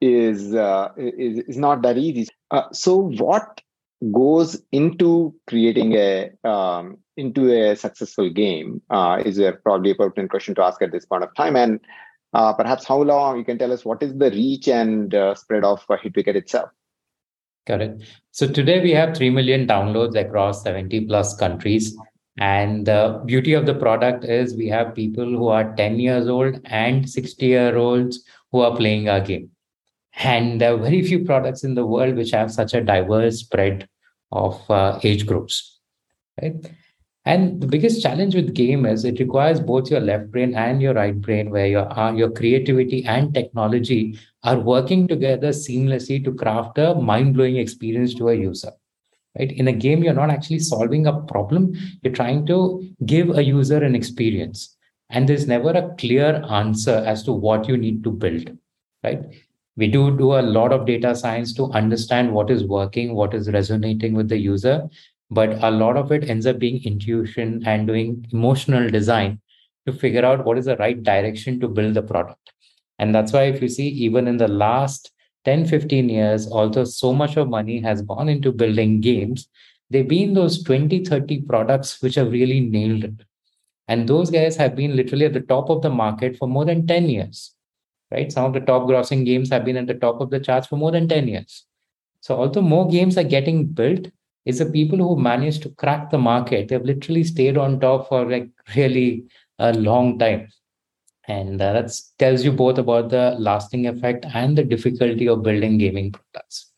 is 0.00 0.54
uh, 0.54 0.88
is, 0.96 1.38
is 1.48 1.56
not 1.56 1.82
that 1.82 1.96
easy. 1.96 2.28
So 2.72 2.96
what 2.96 3.60
goes 4.12 4.62
into 4.72 5.34
creating 5.46 5.94
a 5.94 6.30
um, 6.44 6.98
into 7.16 7.50
a 7.50 7.76
successful 7.76 8.30
game 8.30 8.82
uh, 8.90 9.22
is 9.24 9.38
a 9.38 9.52
probably 9.52 9.92
a 9.92 9.94
pertinent 9.94 10.30
question 10.30 10.54
to 10.56 10.62
ask 10.62 10.82
at 10.82 10.92
this 10.92 11.06
point 11.06 11.24
of 11.24 11.34
time. 11.34 11.56
And 11.56 11.80
uh, 12.34 12.52
perhaps 12.52 12.84
how 12.84 13.00
long 13.00 13.38
you 13.38 13.44
can 13.44 13.58
tell 13.58 13.72
us 13.72 13.84
what 13.84 14.02
is 14.02 14.14
the 14.14 14.30
reach 14.30 14.68
and 14.68 15.14
uh, 15.14 15.34
spread 15.34 15.64
of 15.64 15.82
uh, 15.88 15.96
hitwicket 15.96 16.36
itself. 16.36 16.70
Correct 17.66 18.02
so 18.30 18.46
today 18.46 18.80
we 18.80 18.92
have 18.92 19.16
3 19.16 19.30
million 19.30 19.66
downloads 19.66 20.14
across 20.14 20.62
70 20.62 21.06
plus 21.06 21.34
countries 21.36 21.96
and 22.38 22.86
the 22.86 23.22
beauty 23.24 23.54
of 23.54 23.66
the 23.66 23.74
product 23.74 24.24
is 24.24 24.56
we 24.56 24.68
have 24.68 24.94
people 24.94 25.24
who 25.24 25.48
are 25.48 25.74
10 25.76 25.98
years 25.98 26.28
old 26.28 26.60
and 26.64 27.08
60 27.08 27.46
year 27.46 27.76
olds 27.76 28.24
who 28.52 28.60
are 28.60 28.76
playing 28.76 29.08
our 29.08 29.20
game. 29.20 29.50
And 30.18 30.60
there 30.60 30.74
are 30.74 30.78
very 30.78 31.02
few 31.02 31.24
products 31.24 31.64
in 31.64 31.74
the 31.74 31.86
world 31.86 32.16
which 32.16 32.30
have 32.30 32.52
such 32.52 32.74
a 32.74 32.80
diverse 32.80 33.40
spread 33.40 33.88
of 34.32 34.70
uh, 34.70 34.98
age 35.02 35.26
groups 35.26 35.76
right? 36.40 36.54
And 37.24 37.60
the 37.60 37.66
biggest 37.66 38.02
challenge 38.02 38.36
with 38.36 38.54
game 38.54 38.86
is 38.86 39.04
it 39.04 39.18
requires 39.18 39.58
both 39.58 39.90
your 39.90 40.00
left 40.00 40.30
brain 40.30 40.54
and 40.54 40.80
your 40.80 40.94
right 40.94 41.20
brain 41.20 41.50
where 41.50 41.66
your 41.66 41.98
uh, 41.98 42.12
your 42.12 42.30
creativity 42.30 43.04
and 43.04 43.34
technology 43.34 44.16
are 44.44 44.60
working 44.60 45.08
together 45.08 45.48
seamlessly 45.48 46.24
to 46.24 46.32
craft 46.32 46.78
a 46.78 46.94
mind-blowing 46.94 47.56
experience 47.56 48.14
to 48.14 48.28
a 48.28 48.34
user 48.34 48.70
right? 49.38 49.52
In 49.52 49.68
a 49.68 49.72
game 49.72 50.02
you're 50.02 50.14
not 50.14 50.30
actually 50.30 50.58
solving 50.58 51.06
a 51.06 51.20
problem. 51.22 51.74
You're 52.02 52.14
trying 52.14 52.46
to 52.46 52.88
give 53.04 53.30
a 53.30 53.44
user 53.44 53.82
an 53.82 53.94
experience. 53.94 54.76
And 55.10 55.28
there's 55.28 55.46
never 55.46 55.70
a 55.70 55.94
clear 55.98 56.44
answer 56.50 57.02
as 57.06 57.22
to 57.24 57.32
what 57.32 57.68
you 57.68 57.76
need 57.76 58.02
to 58.04 58.10
build 58.10 58.56
right? 59.06 59.22
We 59.76 59.88
do 59.88 60.16
do 60.16 60.32
a 60.34 60.46
lot 60.56 60.72
of 60.72 60.86
data 60.86 61.14
science 61.14 61.52
to 61.54 61.70
understand 61.72 62.32
what 62.32 62.50
is 62.50 62.64
working 62.64 63.14
what 63.14 63.34
is 63.34 63.50
resonating 63.50 64.14
with 64.14 64.28
the 64.28 64.38
user. 64.38 64.88
But 65.30 65.62
a 65.62 65.70
lot 65.70 65.96
of 65.96 66.12
it 66.12 66.30
ends 66.30 66.46
up 66.46 66.58
being 66.58 66.82
intuition 66.84 67.62
and 67.66 67.86
doing 67.86 68.26
emotional 68.32 68.88
design 68.88 69.40
to 69.86 69.92
figure 69.92 70.24
out 70.24 70.44
what 70.44 70.58
is 70.58 70.66
the 70.66 70.76
right 70.76 71.02
direction 71.02 71.58
to 71.60 71.68
build 71.68 71.94
the 71.94 72.02
product. 72.02 72.52
And 72.98 73.14
that's 73.14 73.32
why 73.32 73.44
if 73.44 73.60
you 73.60 73.68
see 73.68 73.88
even 73.88 74.28
in 74.28 74.36
the 74.36 74.48
last 74.48 75.12
10 75.46 75.66
15 75.66 76.08
years 76.08 76.46
although 76.50 76.84
so 76.84 77.12
much 77.22 77.36
of 77.36 77.48
money 77.48 77.80
has 77.88 78.02
gone 78.12 78.28
into 78.28 78.52
building 78.52 79.00
games 79.00 79.48
they've 79.90 80.08
been 80.08 80.34
those 80.34 80.62
20 80.62 81.04
30 81.04 81.42
products 81.52 82.00
which 82.02 82.16
have 82.20 82.32
really 82.38 82.60
nailed 82.60 83.04
it 83.10 83.26
and 83.88 84.08
those 84.08 84.30
guys 84.38 84.56
have 84.56 84.76
been 84.76 84.96
literally 84.96 85.26
at 85.26 85.32
the 85.32 85.48
top 85.52 85.70
of 85.70 85.82
the 85.82 85.94
market 86.04 86.36
for 86.36 86.48
more 86.48 86.64
than 86.64 86.86
10 86.86 87.08
years 87.08 87.44
right? 88.10 88.30
Some 88.30 88.44
of 88.44 88.52
the 88.52 88.60
top 88.60 88.82
grossing 88.88 89.24
games 89.24 89.50
have 89.50 89.64
been 89.64 89.76
at 89.76 89.86
the 89.86 89.94
top 89.94 90.20
of 90.20 90.30
the 90.30 90.40
charts 90.40 90.66
for 90.66 90.76
more 90.76 90.92
than 90.92 91.08
10 91.08 91.28
years. 91.28 91.64
So, 92.20 92.36
although 92.36 92.62
more 92.62 92.88
games 92.88 93.16
are 93.18 93.24
getting 93.24 93.66
built, 93.66 94.08
it's 94.44 94.58
the 94.58 94.66
people 94.66 94.98
who 94.98 95.16
managed 95.16 95.62
to 95.62 95.70
crack 95.70 96.10
the 96.10 96.18
market. 96.18 96.68
They've 96.68 96.82
literally 96.82 97.24
stayed 97.24 97.56
on 97.56 97.80
top 97.80 98.08
for 98.08 98.28
like 98.30 98.48
really 98.76 99.24
a 99.58 99.72
long 99.72 100.18
time. 100.18 100.48
And 101.28 101.60
uh, 101.60 101.72
that 101.72 101.92
tells 102.18 102.44
you 102.44 102.52
both 102.52 102.78
about 102.78 103.10
the 103.10 103.36
lasting 103.38 103.86
effect 103.86 104.26
and 104.32 104.56
the 104.56 104.62
difficulty 104.62 105.28
of 105.28 105.42
building 105.42 105.78
gaming 105.78 106.12
products. 106.12 106.70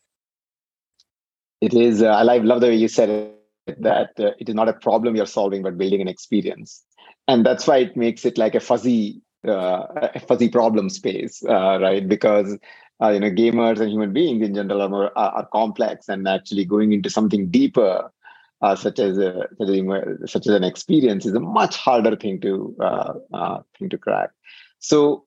It 1.61 1.73
is, 1.73 2.01
uh, 2.01 2.07
I 2.07 2.23
love 2.23 2.61
the 2.61 2.67
way 2.67 2.75
you 2.75 2.87
said 2.87 3.09
it 3.09 3.81
that 3.81 4.11
uh, 4.19 4.31
it 4.39 4.49
is 4.49 4.55
not 4.55 4.69
a 4.69 4.73
problem 4.73 5.15
you're 5.15 5.27
solving, 5.27 5.61
but 5.61 5.77
building 5.77 6.01
an 6.01 6.07
experience. 6.07 6.83
And 7.27 7.45
that's 7.45 7.67
why 7.67 7.77
it 7.77 7.95
makes 7.95 8.25
it 8.25 8.37
like 8.37 8.55
a 8.55 8.59
fuzzy, 8.59 9.21
uh, 9.47 9.83
a 10.15 10.19
fuzzy 10.19 10.49
problem 10.49 10.89
space, 10.89 11.43
uh, 11.47 11.79
right? 11.79 12.07
Because 12.07 12.57
uh, 13.01 13.09
you 13.09 13.19
know, 13.19 13.29
gamers 13.29 13.79
and 13.79 13.91
human 13.91 14.11
beings 14.11 14.45
in 14.45 14.55
general 14.55 14.81
are, 14.81 14.89
more, 14.89 15.17
are, 15.17 15.31
are 15.31 15.47
complex, 15.53 16.09
and 16.09 16.27
actually 16.27 16.65
going 16.65 16.91
into 16.91 17.09
something 17.09 17.47
deeper, 17.49 18.11
uh, 18.61 18.75
such 18.75 18.99
as 18.99 19.17
a, 19.17 19.47
such 19.57 19.69
as, 19.69 20.31
such 20.31 20.47
as 20.47 20.53
an 20.53 20.63
experience, 20.63 21.25
is 21.25 21.33
a 21.33 21.39
much 21.39 21.77
harder 21.77 22.15
thing 22.15 22.39
to 22.41 22.75
uh, 22.79 23.59
thing 23.77 23.89
to 23.89 23.97
crack. 23.97 24.31
So, 24.79 25.25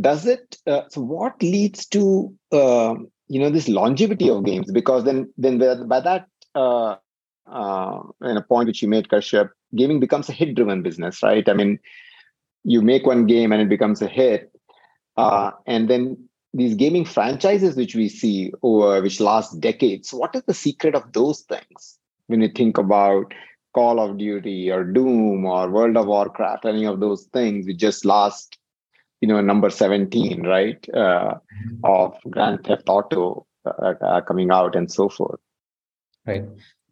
does 0.00 0.26
it? 0.26 0.58
so, 0.66 1.00
what 1.00 1.42
leads 1.42 1.86
to 1.86 2.34
um, 2.52 3.08
you 3.28 3.40
know 3.40 3.50
this 3.50 3.68
longevity 3.68 4.28
of 4.28 4.44
games? 4.44 4.70
Because 4.70 5.04
then, 5.04 5.32
then 5.36 5.58
by 5.88 6.00
that 6.00 6.26
uh, 6.54 6.96
uh, 7.50 8.02
a 8.20 8.42
point 8.42 8.66
which 8.66 8.82
you 8.82 8.88
made, 8.88 9.08
Kashyap, 9.08 9.50
gaming 9.74 10.00
becomes 10.00 10.28
a 10.28 10.32
hit-driven 10.32 10.82
business, 10.82 11.22
right? 11.22 11.48
I 11.48 11.54
mean, 11.54 11.78
you 12.64 12.82
make 12.82 13.06
one 13.06 13.26
game 13.26 13.52
and 13.52 13.62
it 13.62 13.68
becomes 13.68 14.02
a 14.02 14.06
hit, 14.06 14.52
uh, 15.16 15.52
and 15.66 15.88
then 15.88 16.28
these 16.54 16.74
gaming 16.74 17.04
franchises 17.04 17.76
which 17.76 17.94
we 17.94 18.08
see 18.08 18.52
over 18.62 19.00
which 19.02 19.20
last 19.20 19.60
decades. 19.60 20.12
What 20.12 20.34
is 20.34 20.42
the 20.42 20.54
secret 20.54 20.94
of 20.94 21.12
those 21.12 21.40
things? 21.42 21.98
When 22.32 22.40
you 22.40 22.48
think 22.48 22.78
about 22.78 23.34
Call 23.74 24.00
of 24.00 24.16
Duty 24.16 24.70
or 24.70 24.84
Doom 24.84 25.44
or 25.44 25.70
World 25.70 25.98
of 25.98 26.06
Warcraft, 26.06 26.64
any 26.64 26.86
of 26.86 26.98
those 26.98 27.24
things, 27.34 27.66
we 27.66 27.74
just 27.74 28.06
last, 28.06 28.58
you 29.20 29.28
know, 29.28 29.40
number 29.42 29.68
seventeen, 29.68 30.42
right, 30.42 30.88
uh, 30.94 31.34
mm-hmm. 31.34 31.84
of 31.84 32.16
Grand 32.30 32.64
Theft 32.64 32.88
Auto 32.88 33.46
uh, 33.66 33.94
uh, 34.10 34.20
coming 34.22 34.50
out 34.50 34.74
and 34.74 34.90
so 34.90 35.08
forth. 35.10 35.40
Right. 36.26 36.44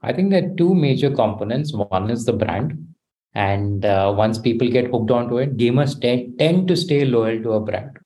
I 0.02 0.12
think 0.12 0.30
there 0.30 0.44
are 0.44 0.54
two 0.56 0.75
major 0.75 1.11
components. 1.23 1.73
One 1.73 2.11
is 2.11 2.25
the 2.26 2.32
brand. 2.35 2.87
And 3.32 3.85
uh, 3.85 4.12
once 4.16 4.38
people 4.38 4.68
get 4.68 4.90
hooked 4.90 5.11
onto 5.11 5.38
it, 5.38 5.56
gamers 5.56 5.99
tend, 6.00 6.38
tend 6.38 6.68
to 6.68 6.76
stay 6.76 7.04
loyal 7.04 7.42
to 7.44 7.52
a 7.52 7.61
brand. 7.61 7.99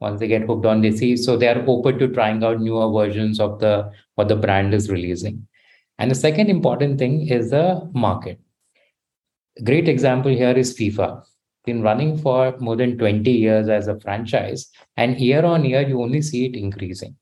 Once 0.00 0.20
they 0.20 0.28
get 0.28 0.46
hooked 0.46 0.64
on, 0.64 0.80
they 0.80 0.92
see 0.92 1.16
so 1.16 1.36
they 1.36 1.48
are 1.48 1.62
open 1.66 1.98
to 1.98 2.08
trying 2.08 2.42
out 2.44 2.60
newer 2.60 2.90
versions 2.90 3.40
of 3.40 3.58
the 3.58 3.90
what 4.14 4.28
the 4.28 4.36
brand 4.36 4.72
is 4.72 4.88
releasing. 4.88 5.46
And 6.00 6.10
the 6.10 6.14
second 6.14 6.48
important 6.48 6.98
thing 6.98 7.28
is 7.28 7.50
the 7.50 7.88
market. 7.92 8.40
Great 9.62 9.86
example 9.86 10.30
here 10.30 10.52
is 10.52 10.74
FIFA. 10.76 11.22
Been 11.66 11.82
running 11.82 12.16
for 12.16 12.56
more 12.58 12.74
than 12.74 12.96
20 12.96 13.30
years 13.30 13.68
as 13.68 13.86
a 13.86 14.00
franchise, 14.00 14.70
and 14.96 15.20
year 15.20 15.44
on 15.44 15.64
year, 15.64 15.86
you 15.86 16.00
only 16.00 16.22
see 16.22 16.46
it 16.46 16.56
increasing. 16.56 17.14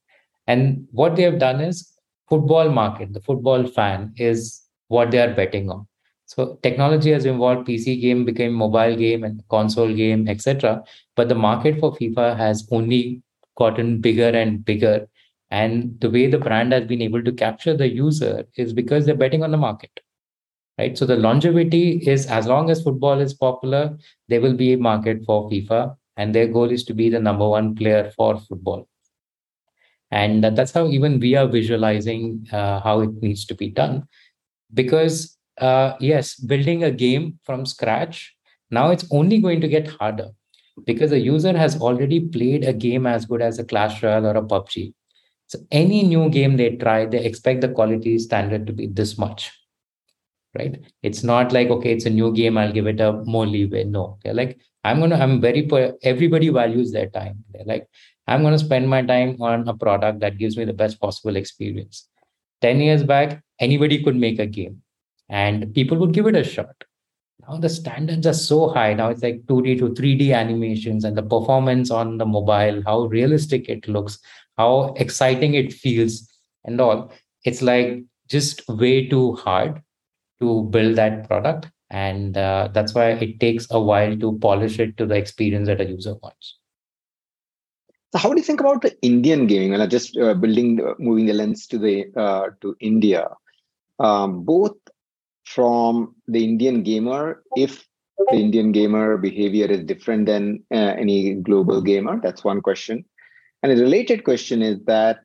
And 0.47 0.87
what 0.93 1.17
they 1.17 1.25
have 1.25 1.41
done 1.41 1.61
is 1.61 1.93
football 2.29 2.71
market, 2.71 3.13
the 3.13 3.21
football 3.21 3.67
fan 3.67 4.15
is 4.17 4.63
what 4.87 5.11
they 5.11 5.19
are 5.19 5.35
betting 5.35 5.69
on. 5.71 5.89
So 6.27 6.59
technology 6.63 7.11
has 7.11 7.25
evolved. 7.25 7.67
PC 7.67 8.01
game 8.01 8.25
became 8.25 8.53
mobile 8.53 8.95
game 8.95 9.25
and 9.25 9.43
console 9.49 9.93
game, 9.93 10.29
etc. 10.29 10.85
But 11.17 11.29
the 11.29 11.35
market 11.35 11.81
for 11.81 11.97
FIFA 11.97 12.37
has 12.37 12.69
only 12.71 13.23
gotten 13.57 14.01
bigger 14.01 14.29
and 14.29 14.65
bigger. 14.65 15.09
And 15.51 15.99
the 16.01 16.11
way 16.11 16.27
the 16.27 16.39
brand 16.39 16.73
has 16.73 16.85
been 16.85 17.01
able 17.01 17.23
to 17.25 17.33
capture 17.33 17.77
the 17.77 17.89
user 17.89 18.45
is 18.57 18.73
because 18.73 19.07
they're 19.07 19.15
betting 19.15 19.43
on 19.43 19.51
the 19.51 19.57
market. 19.57 19.91
Right. 20.79 20.97
So 20.97 21.07
the 21.07 21.17
longevity 21.17 21.99
is 22.07 22.27
as 22.27 22.47
long 22.47 22.71
as 22.71 22.83
football 22.83 23.19
is 23.19 23.35
popular, 23.35 23.97
there 24.29 24.41
will 24.41 24.55
be 24.55 24.75
a 24.75 24.79
market 24.79 25.25
for 25.27 25.51
FIFA. 25.51 25.97
And 26.17 26.35
their 26.35 26.47
goal 26.47 26.71
is 26.71 26.85
to 26.85 26.95
be 26.95 27.09
the 27.09 27.19
number 27.19 27.49
one 27.49 27.75
player 27.75 28.13
for 28.17 28.39
football 28.39 28.89
and 30.11 30.45
that's 30.57 30.73
how 30.73 30.87
even 30.89 31.21
we 31.21 31.35
are 31.35 31.47
visualizing 31.47 32.47
uh, 32.53 32.81
how 32.81 33.01
it 33.01 33.11
needs 33.23 33.45
to 33.45 33.55
be 33.55 33.69
done 33.69 34.07
because 34.75 35.37
uh, 35.59 35.95
yes 36.01 36.37
building 36.37 36.85
a 36.85 36.91
game 36.91 37.39
from 37.45 37.67
scratch 37.67 38.35
now 38.71 38.91
it's 38.91 39.07
only 39.11 39.39
going 39.39 39.61
to 39.61 39.69
get 39.69 39.87
harder 39.87 40.29
because 40.87 41.11
the 41.11 41.19
user 41.19 41.57
has 41.57 41.81
already 41.81 42.21
played 42.21 42.65
a 42.65 42.73
game 42.73 43.07
as 43.07 43.27
good 43.27 43.43
as 43.43 43.59
a 43.59 43.65
clash 43.65 44.03
royale 44.03 44.27
or 44.27 44.37
a 44.37 44.43
pubg 44.43 44.95
so 45.49 45.59
any 45.71 46.03
new 46.03 46.29
game 46.31 46.57
they 46.57 46.71
try 46.77 47.05
they 47.05 47.25
expect 47.25 47.61
the 47.61 47.69
quality 47.69 48.19
standard 48.19 48.67
to 48.67 48.73
be 48.73 48.87
this 48.87 49.19
much 49.19 49.53
right 50.57 50.81
it's 51.03 51.23
not 51.23 51.53
like 51.53 51.69
okay 51.69 51.93
it's 51.93 52.07
a 52.07 52.17
new 52.19 52.33
game 52.33 52.57
i'll 52.57 52.73
give 52.79 52.87
it 52.87 53.01
a 53.01 53.13
more 53.35 53.47
leeway 53.47 53.85
no 53.85 54.19
they're 54.23 54.39
like 54.43 54.59
i'm 54.85 55.01
gonna 55.01 55.17
i'm 55.17 55.41
very 55.41 55.69
everybody 56.03 56.49
values 56.49 56.93
their 56.93 57.11
time 57.11 57.45
they're 57.53 57.71
like 57.73 57.89
I'm 58.29 58.43
to 58.43 58.59
spend 58.59 58.89
my 58.91 59.01
time 59.01 59.41
on 59.41 59.67
a 59.67 59.75
product 59.75 60.21
that 60.21 60.37
gives 60.37 60.57
me 60.59 60.67
the 60.67 60.75
best 60.75 61.01
possible 61.01 61.35
experience. 61.37 62.07
10 62.61 62.81
years 62.81 63.03
back, 63.03 63.43
anybody 63.59 64.05
could 64.05 64.17
make 64.17 64.39
a 64.39 64.47
game 64.47 64.83
and 65.31 65.75
people 65.75 65.97
would 65.97 66.13
give 66.13 66.27
it 66.27 66.37
a 66.37 66.45
shot. 66.45 66.75
Now 67.41 67.57
the 67.57 67.71
standards 67.71 68.27
are 68.27 68.35
so 68.35 68.69
high. 68.69 68.93
Now 68.93 69.09
it's 69.09 69.23
like 69.23 69.47
2D 69.47 69.79
to 69.79 69.95
3D 69.95 70.35
animations 70.35 71.05
and 71.05 71.17
the 71.17 71.23
performance 71.23 71.91
on 71.91 72.19
the 72.19 72.27
mobile, 72.27 72.83
how 72.85 73.05
realistic 73.05 73.71
it 73.71 73.89
looks, 73.89 74.19
how 74.59 74.95
exciting 74.99 75.55
it 75.55 75.73
feels, 75.73 76.29
and 76.65 76.81
all. 76.81 77.13
It's 77.45 77.63
like 77.63 78.05
just 78.29 78.69
way 78.69 79.09
too 79.09 79.35
hard 79.37 79.83
to 80.41 80.65
build 80.65 80.97
that 80.97 81.29
product. 81.29 81.69
And 81.91 82.37
uh, 82.37 82.69
that's 82.73 82.95
why 82.95 83.13
it 83.13 83.41
takes 83.41 83.67
a 83.71 83.81
while 83.81 84.17
to 84.19 84.39
polish 84.39 84.79
it 84.79 84.97
to 84.99 85.07
the 85.07 85.15
experience 85.15 85.69
that 85.69 85.81
a 85.81 85.87
user 85.87 86.15
wants. 86.23 86.59
So 88.13 88.19
how 88.19 88.31
do 88.31 88.37
you 88.37 88.45
think 88.45 88.61
about 88.61 88.83
the 88.83 88.97
Indian 89.03 89.47
gaming? 89.47 89.75
And 89.75 89.83
I 89.83 89.87
just 89.87 90.17
uh, 90.17 90.35
building, 90.35 90.81
uh, 90.87 90.95
moving 90.99 91.27
the 91.27 91.33
lens 91.33 91.67
to 91.69 91.79
the 91.79 92.07
uh, 92.17 92.51
to 92.61 92.77
India, 92.81 93.29
um, 93.99 94.45
both 94.45 94.77
from 95.45 96.15
the 96.27 96.45
Indian 96.45 96.83
gamer, 96.83 97.43
if 97.57 97.87
the 98.31 98.37
Indian 98.37 98.73
gamer 98.73 99.17
behavior 99.17 99.67
is 99.67 99.85
different 99.85 100.27
than 100.27 100.63
uh, 100.71 100.95
any 100.99 101.35
global 101.35 101.81
gamer, 101.81 102.21
that's 102.21 102.45
one 102.45 102.61
question. 102.61 103.05
And 103.63 103.73
a 103.73 103.77
related 103.77 104.25
question 104.25 104.63
is 104.63 104.79
that 104.87 105.21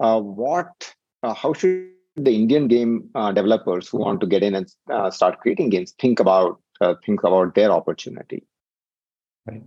uh, 0.00 0.20
what, 0.20 0.94
uh, 1.22 1.34
how 1.34 1.52
should 1.52 1.88
the 2.16 2.34
Indian 2.34 2.68
game 2.68 3.10
developers 3.34 3.88
who 3.88 3.98
want 3.98 4.20
to 4.20 4.26
get 4.26 4.42
in 4.42 4.54
and 4.54 5.14
start 5.14 5.40
creating 5.40 5.70
games 5.70 5.92
think 5.92 6.20
about 6.20 6.60
think 7.04 7.22
about 7.24 7.54
their 7.54 7.70
opportunity? 7.70 8.42
Right. 9.46 9.62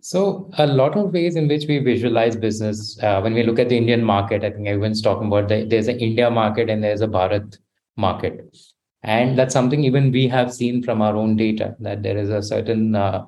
So 0.00 0.50
a 0.58 0.66
lot 0.66 0.98
of 0.98 1.14
ways 1.14 1.34
in 1.34 1.48
which 1.48 1.64
we 1.66 1.78
visualize 1.78 2.36
business 2.36 3.02
uh, 3.02 3.20
when 3.22 3.32
we 3.32 3.42
look 3.42 3.58
at 3.58 3.70
the 3.70 3.78
Indian 3.78 4.04
market, 4.04 4.44
I 4.44 4.50
think 4.50 4.68
everyone's 4.68 5.00
talking 5.00 5.28
about 5.28 5.48
the, 5.48 5.64
there's 5.64 5.88
an 5.88 5.98
India 5.98 6.30
market 6.30 6.68
and 6.68 6.84
there's 6.84 7.00
a 7.00 7.08
Bharat 7.08 7.56
market, 7.96 8.54
and 9.02 9.38
that's 9.38 9.54
something 9.54 9.82
even 9.84 10.12
we 10.12 10.28
have 10.28 10.52
seen 10.52 10.82
from 10.82 11.00
our 11.00 11.16
own 11.16 11.36
data 11.36 11.74
that 11.80 12.02
there 12.02 12.18
is 12.18 12.28
a 12.28 12.42
certain 12.42 12.94
uh, 12.94 13.24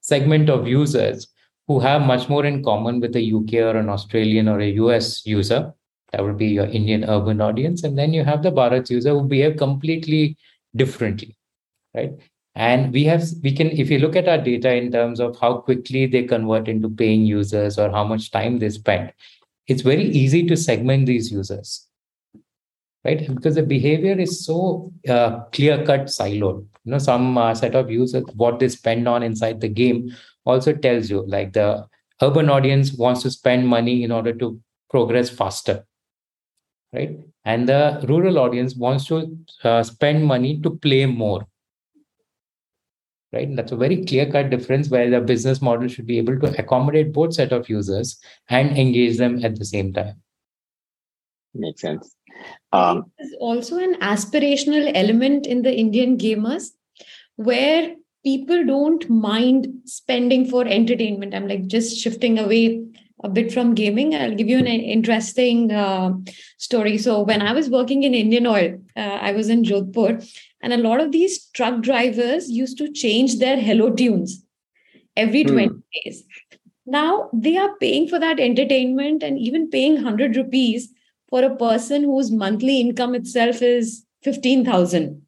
segment 0.00 0.48
of 0.48 0.66
users 0.66 1.28
who 1.68 1.80
have 1.80 2.02
much 2.02 2.28
more 2.28 2.44
in 2.44 2.62
common 2.62 3.00
with 3.00 3.16
a 3.16 3.32
UK 3.32 3.54
or 3.54 3.76
an 3.76 3.88
Australian 3.88 4.48
or 4.48 4.60
a 4.60 4.70
US 4.70 5.26
user. 5.26 5.72
That 6.12 6.22
would 6.22 6.38
be 6.38 6.46
your 6.46 6.66
Indian 6.66 7.04
urban 7.04 7.40
audience, 7.40 7.82
and 7.82 7.98
then 7.98 8.12
you 8.12 8.24
have 8.24 8.42
the 8.42 8.52
Bharat 8.52 8.88
user 8.88 9.10
who 9.10 9.24
behave 9.24 9.56
completely 9.56 10.36
differently, 10.74 11.36
right? 11.94 12.12
And 12.54 12.92
we 12.92 13.04
have, 13.04 13.24
we 13.42 13.52
can, 13.52 13.70
if 13.70 13.90
you 13.90 13.98
look 13.98 14.16
at 14.16 14.28
our 14.28 14.38
data 14.38 14.72
in 14.72 14.90
terms 14.90 15.20
of 15.20 15.38
how 15.38 15.58
quickly 15.58 16.06
they 16.06 16.22
convert 16.22 16.68
into 16.68 16.88
paying 16.88 17.26
users 17.26 17.78
or 17.78 17.90
how 17.90 18.04
much 18.04 18.30
time 18.30 18.58
they 18.58 18.70
spend, 18.70 19.12
it's 19.66 19.82
very 19.82 20.04
easy 20.04 20.46
to 20.46 20.56
segment 20.56 21.04
these 21.04 21.30
users, 21.30 21.86
right? 23.04 23.28
Because 23.34 23.56
the 23.56 23.62
behavior 23.62 24.18
is 24.18 24.46
so 24.46 24.90
uh, 25.06 25.40
clear 25.52 25.84
cut, 25.84 26.06
siloed. 26.06 26.66
You 26.84 26.92
know, 26.92 26.98
some 26.98 27.36
uh, 27.36 27.54
set 27.54 27.74
of 27.74 27.90
users, 27.90 28.24
what 28.36 28.58
they 28.58 28.68
spend 28.68 29.06
on 29.06 29.22
inside 29.22 29.60
the 29.60 29.68
game 29.68 30.16
also 30.46 30.72
tells 30.72 31.10
you 31.10 31.24
like 31.26 31.52
the 31.52 31.68
urban 32.22 32.48
audience 32.48 32.92
wants 32.94 33.22
to 33.22 33.30
spend 33.30 33.68
money 33.68 34.02
in 34.02 34.10
order 34.10 34.32
to 34.32 34.58
progress 34.90 35.28
faster 35.28 35.84
right 36.92 37.18
and 37.44 37.68
the 37.68 37.82
rural 38.08 38.38
audience 38.38 38.74
wants 38.74 39.06
to 39.06 39.38
uh, 39.64 39.82
spend 39.82 40.24
money 40.24 40.58
to 40.60 40.70
play 40.86 41.04
more 41.04 41.46
right? 43.32 43.48
And 43.48 43.58
that's 43.58 43.72
a 43.72 43.76
very 43.76 44.04
clear 44.04 44.30
cut 44.30 44.50
difference 44.50 44.88
where 44.88 45.10
the 45.10 45.20
business 45.20 45.60
model 45.60 45.88
should 45.88 46.06
be 46.06 46.18
able 46.18 46.38
to 46.40 46.58
accommodate 46.58 47.12
both 47.12 47.34
set 47.34 47.52
of 47.52 47.68
users 47.68 48.18
and 48.48 48.76
engage 48.76 49.18
them 49.18 49.44
at 49.44 49.56
the 49.58 49.64
same 49.64 49.92
time. 49.92 50.22
Makes 51.54 51.82
sense. 51.82 52.14
Um, 52.72 53.10
There's 53.18 53.34
also 53.40 53.78
an 53.78 53.94
aspirational 54.00 54.90
element 54.94 55.46
in 55.46 55.62
the 55.62 55.74
Indian 55.74 56.18
gamers 56.18 56.70
where 57.36 57.94
people 58.26 58.64
don't 58.66 59.08
mind 59.08 59.68
spending 59.84 60.44
for 60.50 60.66
entertainment. 60.66 61.32
I'm 61.32 61.46
like 61.46 61.68
just 61.68 61.96
shifting 61.96 62.40
away 62.40 62.84
a 63.22 63.28
bit 63.28 63.52
from 63.52 63.76
gaming. 63.76 64.16
I'll 64.16 64.34
give 64.34 64.48
you 64.48 64.58
an 64.58 64.66
interesting 64.66 65.70
uh, 65.70 66.12
story. 66.58 66.98
So 66.98 67.22
when 67.22 67.40
I 67.40 67.52
was 67.52 67.70
working 67.70 68.02
in 68.02 68.14
Indian 68.14 68.48
Oil, 68.48 68.80
uh, 68.96 69.18
I 69.28 69.30
was 69.30 69.48
in 69.48 69.62
Jodhpur, 69.62 70.28
and 70.60 70.72
a 70.72 70.76
lot 70.88 71.00
of 71.00 71.12
these 71.12 71.46
truck 71.50 71.82
drivers 71.82 72.50
used 72.50 72.78
to 72.78 72.92
change 72.92 73.38
their 73.38 73.60
hello 73.60 73.90
tunes 73.90 74.42
every 75.16 75.44
hmm. 75.44 75.52
20 75.52 75.74
days. 75.94 76.24
Now 76.84 77.30
they 77.32 77.56
are 77.56 77.76
paying 77.76 78.08
for 78.08 78.18
that 78.18 78.40
entertainment 78.40 79.22
and 79.22 79.38
even 79.38 79.70
paying 79.70 79.94
100 79.94 80.34
rupees 80.34 80.88
for 81.28 81.44
a 81.44 81.54
person 81.54 82.02
whose 82.02 82.32
monthly 82.32 82.80
income 82.80 83.14
itself 83.14 83.62
is 83.62 84.04
15,000. 84.22 85.25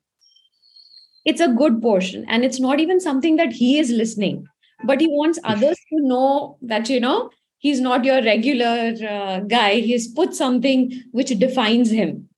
It's 1.25 1.41
a 1.41 1.49
good 1.49 1.83
portion. 1.83 2.25
And 2.29 2.45
it's 2.45 2.61
not 2.61 2.81
even 2.81 3.01
something 3.01 3.37
that 3.37 3.53
he 3.53 3.79
is 3.79 3.91
listening, 3.91 4.47
but 4.85 5.01
he 5.01 5.09
wants 5.09 5.39
others 5.45 5.77
to 5.91 6.01
know 6.01 6.57
that, 6.63 6.89
you 6.89 7.01
know, 7.01 7.31
he's 7.59 7.81
not 7.81 8.05
your 8.05 8.23
regular 8.23 8.95
uh, 9.07 9.41
guy. 9.41 9.81
He's 9.81 10.09
put 10.09 10.35
something 10.35 10.93
which 11.13 11.29
defines 11.39 11.91
him. 11.91 12.29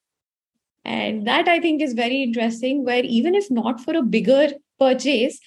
And 0.85 1.27
that 1.27 1.47
I 1.47 1.61
think 1.61 1.83
is 1.83 1.93
very 1.93 2.23
interesting, 2.23 2.85
where 2.85 3.05
even 3.05 3.35
if 3.35 3.51
not 3.51 3.81
for 3.81 3.95
a 3.95 4.03
bigger 4.03 4.49
purchase, 4.79 5.39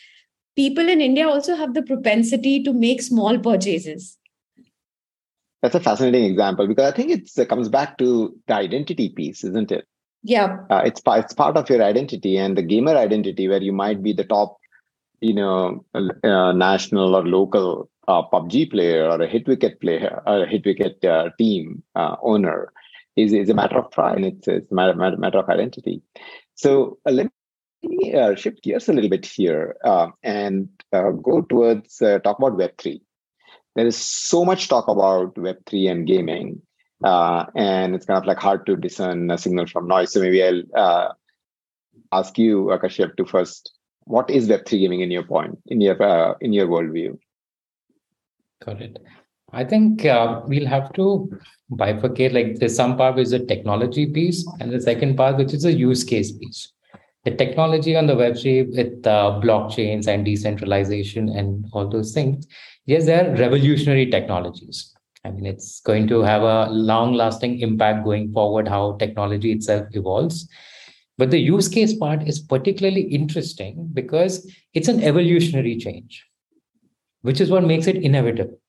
people 0.56 0.88
in 0.88 1.02
India 1.02 1.28
also 1.28 1.56
have 1.56 1.74
the 1.74 1.82
propensity 1.82 2.62
to 2.64 2.72
make 2.72 3.02
small 3.02 3.40
purchases. 3.40 4.18
That's 5.64 5.76
a 5.76 5.80
fascinating 5.80 6.26
example 6.26 6.68
because 6.68 6.92
I 6.92 6.96
think 6.96 7.10
it 7.10 7.50
comes 7.50 7.70
back 7.70 7.98
to 7.98 8.38
the 8.48 8.54
identity 8.54 9.10
piece, 9.10 9.44
isn't 9.44 9.72
it? 9.72 9.86
Yeah. 10.24 10.60
Uh, 10.70 10.82
it's, 10.86 11.02
it's 11.06 11.34
part 11.34 11.58
of 11.58 11.70
your 11.70 11.84
identity 11.84 12.38
and 12.38 12.58
the 12.58 12.62
gamer 12.62 12.96
identity 12.96 13.48
where 13.48 13.62
you 13.62 13.74
might 13.74 14.02
be 14.02 14.14
the 14.14 14.24
top, 14.24 14.58
you 15.20 15.34
know, 15.34 15.86
uh, 15.94 16.54
national 16.54 17.16
or 17.16 17.26
local 17.28 17.90
uh, 18.08 18.24
PUBG 18.32 18.72
player 18.72 19.06
or 19.06 19.22
a 19.22 19.28
Hitwicket 19.28 19.82
player 19.82 20.22
or 20.26 20.44
a 20.44 20.48
Hitwicket 20.48 21.04
uh, 21.04 21.30
team 21.38 21.84
uh, 21.96 22.16
owner 22.22 22.72
is, 23.18 23.34
is 23.34 23.50
a 23.50 23.54
matter 23.54 23.78
of 23.78 23.92
pride. 23.92 24.24
It's, 24.24 24.48
it's 24.48 24.72
a 24.72 24.76
matter, 24.76 24.96
matter, 24.96 25.18
matter 25.18 25.40
of 25.40 25.50
identity. 25.50 26.02
So 26.56 26.98
uh, 27.06 27.12
let 27.12 27.30
me 27.84 28.14
uh, 28.14 28.36
shift 28.36 28.64
gears 28.64 28.88
a 28.88 28.94
little 28.94 29.10
bit 29.10 29.26
here 29.26 29.76
and 30.24 30.70
go 30.94 31.46
towards 31.50 31.98
talk 31.98 32.40
about 32.40 32.58
Web3. 32.58 33.02
There 33.76 33.88
is 33.88 33.98
so 33.98 34.46
much 34.46 34.70
talk 34.70 34.88
about 34.88 35.36
Web3 35.36 35.92
and 35.92 36.08
gaming, 36.08 36.62
uh, 37.04 37.46
and 37.56 37.96
it's 37.96 38.06
kind 38.06 38.18
of 38.18 38.26
like 38.26 38.38
hard 38.38 38.66
to 38.66 38.76
discern 38.76 39.30
a 39.30 39.38
signal 39.38 39.68
from 39.68 39.88
noise. 39.88 40.14
So 40.14 40.22
maybe 40.22 40.44
I'll 40.44 40.64
uh, 40.76 41.10
ask 42.12 42.38
you, 42.38 42.66
Kashyap, 42.82 43.18
to 43.18 43.26
first, 43.26 43.72
what 44.06 44.30
is 44.30 44.48
Web3 44.48 44.80
gaming 44.80 45.02
in 45.02 45.12
your 45.12 45.24
point, 45.24 45.60
in 45.68 45.82
your 45.82 46.38
in 46.42 46.54
your 46.54 46.68
worldview? 46.68 47.18
Got 48.66 48.82
it. 48.82 48.98
I 49.52 49.64
think 49.64 50.06
uh, 50.06 50.42
we'll 50.46 50.68
have 50.68 50.92
to 50.94 51.32
bifurcate. 51.72 52.34
Like 52.34 52.60
there's 52.60 52.76
some 52.76 52.98
part 52.98 53.20
is 53.20 53.34
a 53.34 53.46
technology 53.46 54.08
piece, 54.08 54.46
and 54.60 54.72
the 54.72 54.82
second 54.82 55.16
part 55.16 55.38
which 55.38 55.54
is 55.54 55.66
a 55.66 55.72
use 55.72 56.04
case 56.04 56.32
piece. 56.32 56.72
The 57.24 57.32
technology 57.32 57.96
on 57.96 58.08
the 58.08 58.16
Web3 58.16 58.76
with 58.76 59.08
uh, 59.08 59.40
blockchains 59.42 60.08
and 60.08 60.26
decentralization 60.26 61.30
and 61.30 61.66
all 61.72 61.88
those 61.88 62.14
things, 62.14 62.46
yes, 62.86 63.06
they're 63.06 63.34
revolutionary 63.38 64.10
technologies. 64.10 64.94
I 65.26 65.32
mean, 65.32 65.46
it's 65.46 65.80
going 65.82 66.08
to 66.10 66.22
have 66.22 66.44
a 66.44 66.70
long-lasting 66.70 67.60
impact 67.60 68.04
going 68.04 68.34
forward. 68.34 68.68
How 68.68 68.98
technology 68.98 69.52
itself 69.52 69.88
evolves. 69.92 70.48
But 71.18 71.32
the 71.32 71.40
use 71.40 71.68
case 71.68 71.96
part 71.96 72.28
is 72.28 72.40
particularly 72.40 73.04
interesting 73.04 73.90
because 73.94 74.52
it's 74.74 74.88
an 74.88 75.04
evolutionary 75.04 75.78
change, 75.78 76.26
which 77.22 77.40
is 77.40 77.50
what 77.50 77.64
makes 77.64 77.88
it 77.88 77.98
inevitable 77.98 78.60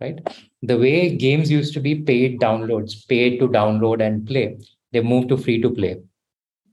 right? 0.00 0.18
The 0.62 0.78
way 0.78 1.16
games 1.16 1.50
used 1.50 1.74
to 1.74 1.80
be 1.80 1.96
paid 1.96 2.40
downloads, 2.40 3.06
paid 3.08 3.38
to 3.40 3.48
download 3.48 4.04
and 4.04 4.26
play, 4.26 4.58
they 4.92 5.00
moved 5.00 5.28
to 5.30 5.36
free 5.36 5.60
to 5.62 5.70
play, 5.70 6.00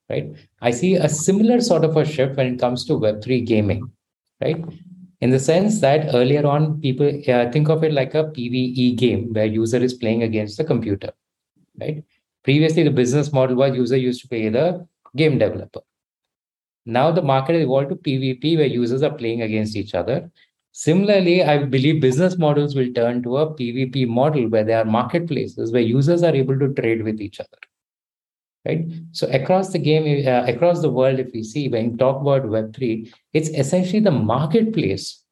right? 0.10 0.32
I 0.62 0.72
see 0.72 0.96
a 0.96 1.10
similar 1.10 1.62
sort 1.62 1.84
of 1.84 1.98
a 1.98 2.06
shift 2.06 2.38
when 2.38 2.54
it 2.54 2.60
comes 2.60 2.86
to 2.86 2.94
Web3 2.94 3.46
gaming, 3.46 3.91
right? 4.41 4.63
In 5.21 5.30
the 5.30 5.39
sense 5.39 5.80
that 5.82 6.13
earlier 6.13 6.45
on, 6.45 6.82
people 6.82 7.08
uh, 7.28 7.51
think 7.51 7.69
of 7.69 7.84
it 7.84 7.93
like 7.93 8.13
a 8.13 8.25
PVE 8.25 8.95
game 8.95 9.34
where 9.34 9.45
user 9.45 9.78
is 9.78 9.93
playing 9.93 10.23
against 10.23 10.58
the 10.58 10.63
computer, 10.63 11.12
right? 11.80 12.04
Previously, 12.43 12.84
the 12.84 12.91
business 12.91 13.32
model 13.32 13.56
was 13.56 13.75
user 13.75 13.97
used 13.97 14.21
to 14.21 14.28
pay 14.28 14.49
the 14.49 14.86
game 15.15 15.38
developer. 15.38 15.82
Now 16.86 17.12
the 17.12 17.21
market 17.21 17.56
evolved 17.56 17.89
to 17.89 17.95
PvP 17.95 18.58
where 18.58 18.67
users 18.67 19.01
are 19.01 19.13
playing 19.13 19.41
against 19.41 19.75
each 19.75 19.95
other 19.95 20.30
Similarly, 20.78 21.41
I 21.41 21.63
believe 21.63 22.01
business 22.01 22.38
models 22.38 22.75
will 22.75 22.91
turn 22.91 23.23
to 23.23 23.38
a 23.38 23.49
PvP 23.56 24.10
model 24.10 24.49
where 24.49 24.65
there 24.65 24.80
are 24.80 24.84
marketplaces 24.84 25.71
where 25.71 25.82
users 25.82 26.21
are 26.21 26.36
able 26.36 26.60
to 26.60 26.73
trade 26.73 27.01
with 27.01 27.21
each 27.21 27.39
other. 27.39 27.58
Right. 28.65 28.88
So 29.12 29.28
across 29.28 29.71
the 29.71 29.78
game, 29.78 30.28
uh, 30.28 30.43
across 30.47 30.82
the 30.82 30.89
world, 30.89 31.19
if 31.19 31.32
we 31.34 31.43
see 31.43 31.69
when 31.69 31.91
we 31.91 31.97
talk 31.97 32.19
about 32.19 32.43
Web3, 32.43 33.13
it's 33.34 33.49
essentially 33.49 33.99
the 33.99 34.10
marketplace 34.10 35.23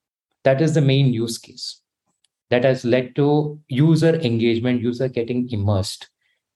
that 0.43 0.61
is 0.61 0.75
the 0.75 0.81
main 0.81 1.11
use 1.11 1.39
case 1.39 1.81
that 2.51 2.63
has 2.63 2.85
led 2.85 3.15
to 3.15 3.59
user 3.69 4.15
engagement, 4.15 4.81
user 4.81 5.07
getting 5.07 5.49
immersed 5.49 6.09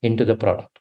into 0.03 0.23
the 0.23 0.35
product, 0.35 0.77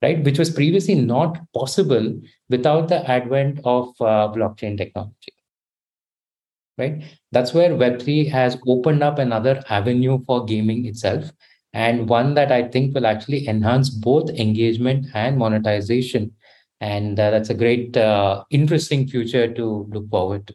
right? 0.00 0.24
Which 0.24 0.38
was 0.38 0.48
previously 0.50 0.94
not 0.94 1.38
possible 1.52 2.18
without 2.48 2.88
the 2.88 3.06
advent 3.10 3.60
of 3.64 3.88
uh, 4.00 4.32
blockchain 4.32 4.78
technology 4.78 5.34
right? 6.78 7.02
That's 7.32 7.52
where 7.52 7.70
Web3 7.70 8.30
has 8.30 8.56
opened 8.66 9.02
up 9.02 9.18
another 9.18 9.62
avenue 9.68 10.24
for 10.24 10.44
gaming 10.44 10.86
itself, 10.86 11.30
and 11.72 12.08
one 12.08 12.34
that 12.34 12.50
I 12.50 12.68
think 12.68 12.94
will 12.94 13.06
actually 13.06 13.46
enhance 13.48 13.90
both 13.90 14.30
engagement 14.30 15.06
and 15.14 15.38
monetization. 15.38 16.32
And 16.80 17.18
uh, 17.18 17.30
that's 17.30 17.50
a 17.50 17.54
great, 17.54 17.96
uh, 17.96 18.44
interesting 18.50 19.08
future 19.08 19.52
to 19.52 19.86
look 19.90 20.08
forward 20.10 20.46
to. 20.46 20.54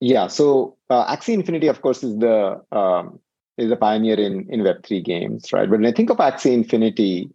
Yeah. 0.00 0.26
So 0.26 0.76
uh, 0.90 1.14
Axie 1.14 1.34
Infinity, 1.34 1.68
of 1.68 1.80
course, 1.80 2.02
is 2.02 2.18
the 2.18 2.60
um, 2.72 3.20
is 3.56 3.70
a 3.70 3.76
pioneer 3.76 4.18
in 4.18 4.46
in 4.50 4.60
Web3 4.60 5.04
games, 5.04 5.52
right? 5.52 5.70
But 5.70 5.78
when 5.80 5.86
I 5.86 5.92
think 5.92 6.10
of 6.10 6.18
Axie 6.18 6.52
Infinity, 6.52 7.30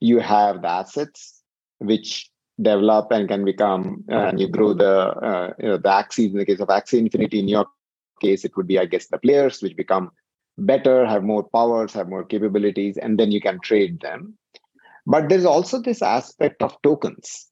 you 0.00 0.18
have 0.18 0.62
the 0.62 0.68
assets 0.68 1.42
which 1.78 2.30
develop 2.60 3.10
and 3.10 3.28
can 3.28 3.44
become 3.44 4.04
uh, 4.10 4.26
and 4.26 4.40
you 4.40 4.48
grow 4.48 4.74
the 4.74 5.08
uh, 5.28 5.52
you 5.58 5.68
know 5.68 5.76
the 5.76 5.88
Axies 5.88 6.30
in 6.30 6.38
the 6.38 6.44
case 6.44 6.60
of 6.60 6.68
axie 6.68 6.98
infinity 6.98 7.38
in 7.38 7.48
your 7.48 7.66
case 8.20 8.44
it 8.44 8.56
would 8.56 8.66
be 8.66 8.78
i 8.78 8.84
guess 8.84 9.06
the 9.06 9.18
players 9.18 9.62
which 9.62 9.76
become 9.76 10.10
better 10.58 11.06
have 11.06 11.22
more 11.22 11.42
powers 11.42 11.92
have 11.92 12.08
more 12.08 12.24
capabilities 12.24 12.96
and 12.96 13.18
then 13.18 13.32
you 13.32 13.40
can 13.40 13.58
trade 13.60 14.00
them 14.00 14.36
but 15.06 15.28
there's 15.28 15.44
also 15.44 15.80
this 15.80 16.02
aspect 16.02 16.62
of 16.62 16.76
tokens 16.82 17.48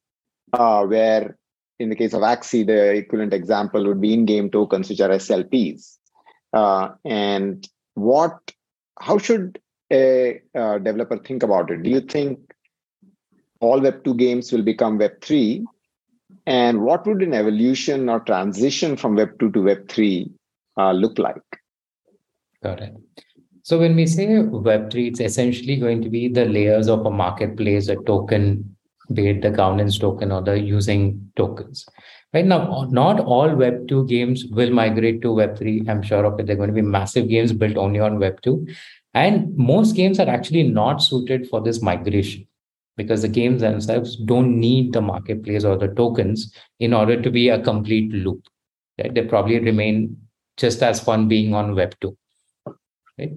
uh, 0.52 0.84
where 0.84 1.36
in 1.78 1.88
the 1.88 1.96
case 1.96 2.12
of 2.12 2.20
axie 2.20 2.66
the 2.66 2.92
equivalent 2.92 3.32
example 3.32 3.86
would 3.86 4.00
be 4.00 4.12
in-game 4.12 4.50
tokens 4.50 4.88
which 4.88 5.00
are 5.00 5.08
slps 5.08 5.96
uh, 6.52 6.90
and 7.04 7.68
what 7.94 8.38
how 9.00 9.16
should 9.16 9.58
a, 9.92 10.40
uh, 10.54 10.78
developer 10.78 11.18
think 11.18 11.42
about 11.42 11.70
it 11.70 11.82
do 11.82 11.90
you 11.90 12.00
think 12.00 12.38
all 13.60 13.80
Web2 13.80 14.16
games 14.16 14.52
will 14.52 14.62
become 14.62 14.98
Web3? 14.98 15.64
And 16.46 16.80
what 16.80 17.06
would 17.06 17.22
an 17.22 17.34
evolution 17.34 18.08
or 18.08 18.20
transition 18.20 18.96
from 18.96 19.16
Web2 19.16 19.38
to 19.38 19.60
Web3 19.60 20.30
uh, 20.78 20.92
look 20.92 21.18
like? 21.18 21.59
Got 22.62 22.80
it. 22.80 22.94
So 23.62 23.78
when 23.78 23.94
we 23.94 24.06
say 24.06 24.26
Web3, 24.26 25.08
it's 25.08 25.20
essentially 25.20 25.76
going 25.76 26.02
to 26.02 26.08
be 26.08 26.28
the 26.28 26.44
layers 26.44 26.88
of 26.88 27.06
a 27.06 27.10
marketplace, 27.10 27.88
a 27.88 27.96
token, 27.96 28.76
be 29.12 29.28
it 29.28 29.42
the 29.42 29.50
governance 29.50 29.98
token 29.98 30.32
or 30.32 30.42
the 30.42 30.58
using 30.58 31.30
tokens. 31.36 31.86
Right 32.32 32.44
now, 32.44 32.86
not 32.90 33.20
all 33.20 33.48
Web2 33.48 34.08
games 34.08 34.44
will 34.50 34.70
migrate 34.70 35.20
to 35.22 35.28
Web3. 35.28 35.88
I'm 35.88 36.02
sure 36.02 36.24
of 36.24 36.38
it. 36.38 36.46
They're 36.46 36.56
going 36.56 36.68
to 36.68 36.74
be 36.74 36.82
massive 36.82 37.28
games 37.28 37.52
built 37.52 37.76
only 37.76 37.98
on 37.98 38.18
Web2. 38.18 38.72
And 39.14 39.56
most 39.56 39.96
games 39.96 40.20
are 40.20 40.28
actually 40.28 40.62
not 40.62 41.02
suited 41.02 41.48
for 41.48 41.60
this 41.60 41.82
migration 41.82 42.46
because 42.96 43.22
the 43.22 43.28
games 43.28 43.62
themselves 43.62 44.16
don't 44.16 44.60
need 44.60 44.92
the 44.92 45.00
marketplace 45.00 45.64
or 45.64 45.76
the 45.76 45.88
tokens 45.88 46.54
in 46.78 46.92
order 46.92 47.20
to 47.20 47.30
be 47.30 47.48
a 47.48 47.60
complete 47.60 48.12
loop. 48.12 48.42
Right? 48.98 49.12
They 49.12 49.22
probably 49.22 49.58
remain 49.58 50.16
just 50.56 50.82
as 50.82 51.00
fun 51.00 51.26
being 51.26 51.54
on 51.54 51.74
Web 51.74 51.94
2. 52.00 52.16
Right? 53.20 53.32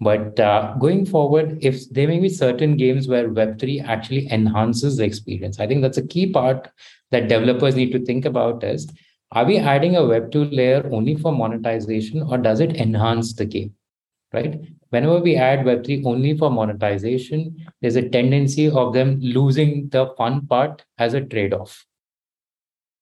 But 0.00 0.40
uh, 0.40 0.74
going 0.80 1.06
forward, 1.06 1.58
if 1.60 1.88
there 1.90 2.08
may 2.08 2.18
be 2.18 2.28
certain 2.28 2.76
games 2.76 3.06
where 3.06 3.28
Web3 3.28 3.84
actually 3.84 4.30
enhances 4.32 4.96
the 4.96 5.04
experience, 5.04 5.60
I 5.60 5.66
think 5.66 5.80
that's 5.80 5.98
a 5.98 6.06
key 6.06 6.32
part 6.32 6.68
that 7.12 7.28
developers 7.28 7.76
need 7.76 7.92
to 7.92 8.04
think 8.04 8.24
about 8.24 8.64
is 8.64 8.90
are 9.30 9.44
we 9.44 9.58
adding 9.58 9.96
a 9.96 10.00
Web2 10.00 10.54
layer 10.54 10.90
only 10.92 11.14
for 11.14 11.32
monetization 11.32 12.22
or 12.22 12.36
does 12.36 12.60
it 12.60 12.76
enhance 12.76 13.32
the 13.34 13.46
game? 13.46 13.74
Right? 14.32 14.60
whenever 14.92 15.18
we 15.20 15.36
add 15.36 15.60
Web3 15.60 16.04
only 16.04 16.36
for 16.36 16.50
monetization, 16.50 17.56
there's 17.80 17.96
a 17.96 18.08
tendency 18.08 18.68
of 18.68 18.92
them 18.92 19.18
losing 19.20 19.88
the 19.88 20.14
fun 20.18 20.46
part 20.46 20.84
as 20.98 21.14
a 21.14 21.22
trade 21.22 21.54
off 21.54 21.86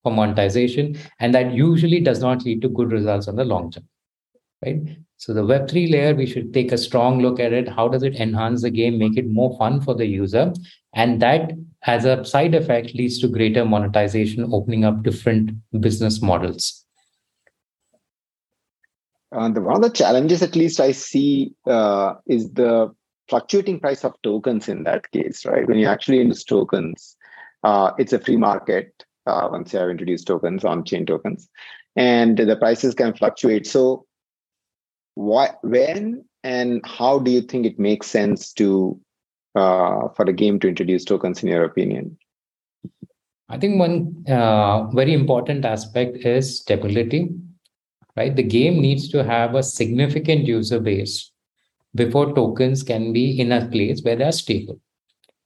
for 0.04 0.12
monetization. 0.12 0.96
And 1.18 1.34
that 1.34 1.52
usually 1.52 2.00
does 2.00 2.20
not 2.20 2.44
lead 2.44 2.62
to 2.62 2.68
good 2.68 2.92
results 2.92 3.26
on 3.26 3.34
the 3.34 3.44
long 3.44 3.72
term. 3.72 3.88
Right. 4.64 4.98
So 5.20 5.34
the 5.34 5.42
Web3 5.42 5.92
layer, 5.92 6.14
we 6.14 6.24
should 6.24 6.54
take 6.54 6.72
a 6.72 6.78
strong 6.78 7.20
look 7.20 7.38
at 7.38 7.52
it. 7.52 7.68
How 7.68 7.88
does 7.88 8.02
it 8.02 8.14
enhance 8.16 8.62
the 8.62 8.70
game, 8.70 8.96
make 8.98 9.18
it 9.18 9.28
more 9.28 9.54
fun 9.58 9.82
for 9.82 9.94
the 9.94 10.06
user? 10.06 10.54
And 10.94 11.20
that, 11.20 11.52
as 11.82 12.06
a 12.06 12.24
side 12.24 12.54
effect, 12.54 12.94
leads 12.94 13.18
to 13.20 13.28
greater 13.28 13.66
monetization, 13.66 14.48
opening 14.50 14.86
up 14.86 15.02
different 15.02 15.50
business 15.78 16.22
models. 16.22 16.86
Uh, 19.30 19.50
the, 19.50 19.60
one 19.60 19.76
of 19.76 19.82
the 19.82 19.90
challenges, 19.90 20.42
at 20.42 20.56
least 20.56 20.80
I 20.80 20.92
see, 20.92 21.52
uh, 21.66 22.14
is 22.26 22.50
the 22.52 22.90
fluctuating 23.28 23.78
price 23.78 24.04
of 24.04 24.14
tokens 24.22 24.70
in 24.70 24.84
that 24.84 25.10
case, 25.10 25.44
right? 25.44 25.68
When 25.68 25.78
you 25.78 25.86
actually 25.86 26.22
use 26.22 26.44
tokens, 26.44 27.16
Uh, 27.62 27.92
it's 27.98 28.14
a 28.14 28.18
free 28.18 28.38
market 28.38 29.04
uh, 29.26 29.46
once 29.52 29.74
you 29.74 29.78
have 29.78 29.90
introduced 29.90 30.26
tokens 30.26 30.64
on 30.64 30.82
chain 30.82 31.04
tokens, 31.04 31.50
and 31.94 32.38
the 32.38 32.56
prices 32.56 32.94
can 32.94 33.12
fluctuate. 33.12 33.66
So, 33.66 34.06
why, 35.20 35.50
when, 35.62 36.24
and 36.42 36.80
how 36.86 37.18
do 37.18 37.30
you 37.30 37.42
think 37.42 37.66
it 37.66 37.78
makes 37.78 38.06
sense 38.06 38.52
to 38.54 38.98
uh, 39.54 40.08
for 40.16 40.24
a 40.24 40.32
game 40.32 40.58
to 40.60 40.68
introduce 40.68 41.04
tokens? 41.04 41.42
In 41.42 41.48
your 41.48 41.64
opinion? 41.64 42.16
I 43.48 43.58
think 43.58 43.78
one 43.78 44.24
uh, 44.28 44.86
very 44.88 45.12
important 45.12 45.64
aspect 45.64 46.18
is 46.18 46.60
stability. 46.60 47.30
Right, 48.16 48.34
the 48.34 48.42
game 48.42 48.80
needs 48.80 49.08
to 49.10 49.22
have 49.22 49.54
a 49.54 49.62
significant 49.62 50.44
user 50.44 50.80
base 50.80 51.30
before 51.94 52.34
tokens 52.34 52.82
can 52.82 53.12
be 53.12 53.40
in 53.40 53.52
a 53.52 53.66
place 53.66 54.02
where 54.02 54.16
they 54.16 54.24
are 54.24 54.32
stable 54.32 54.80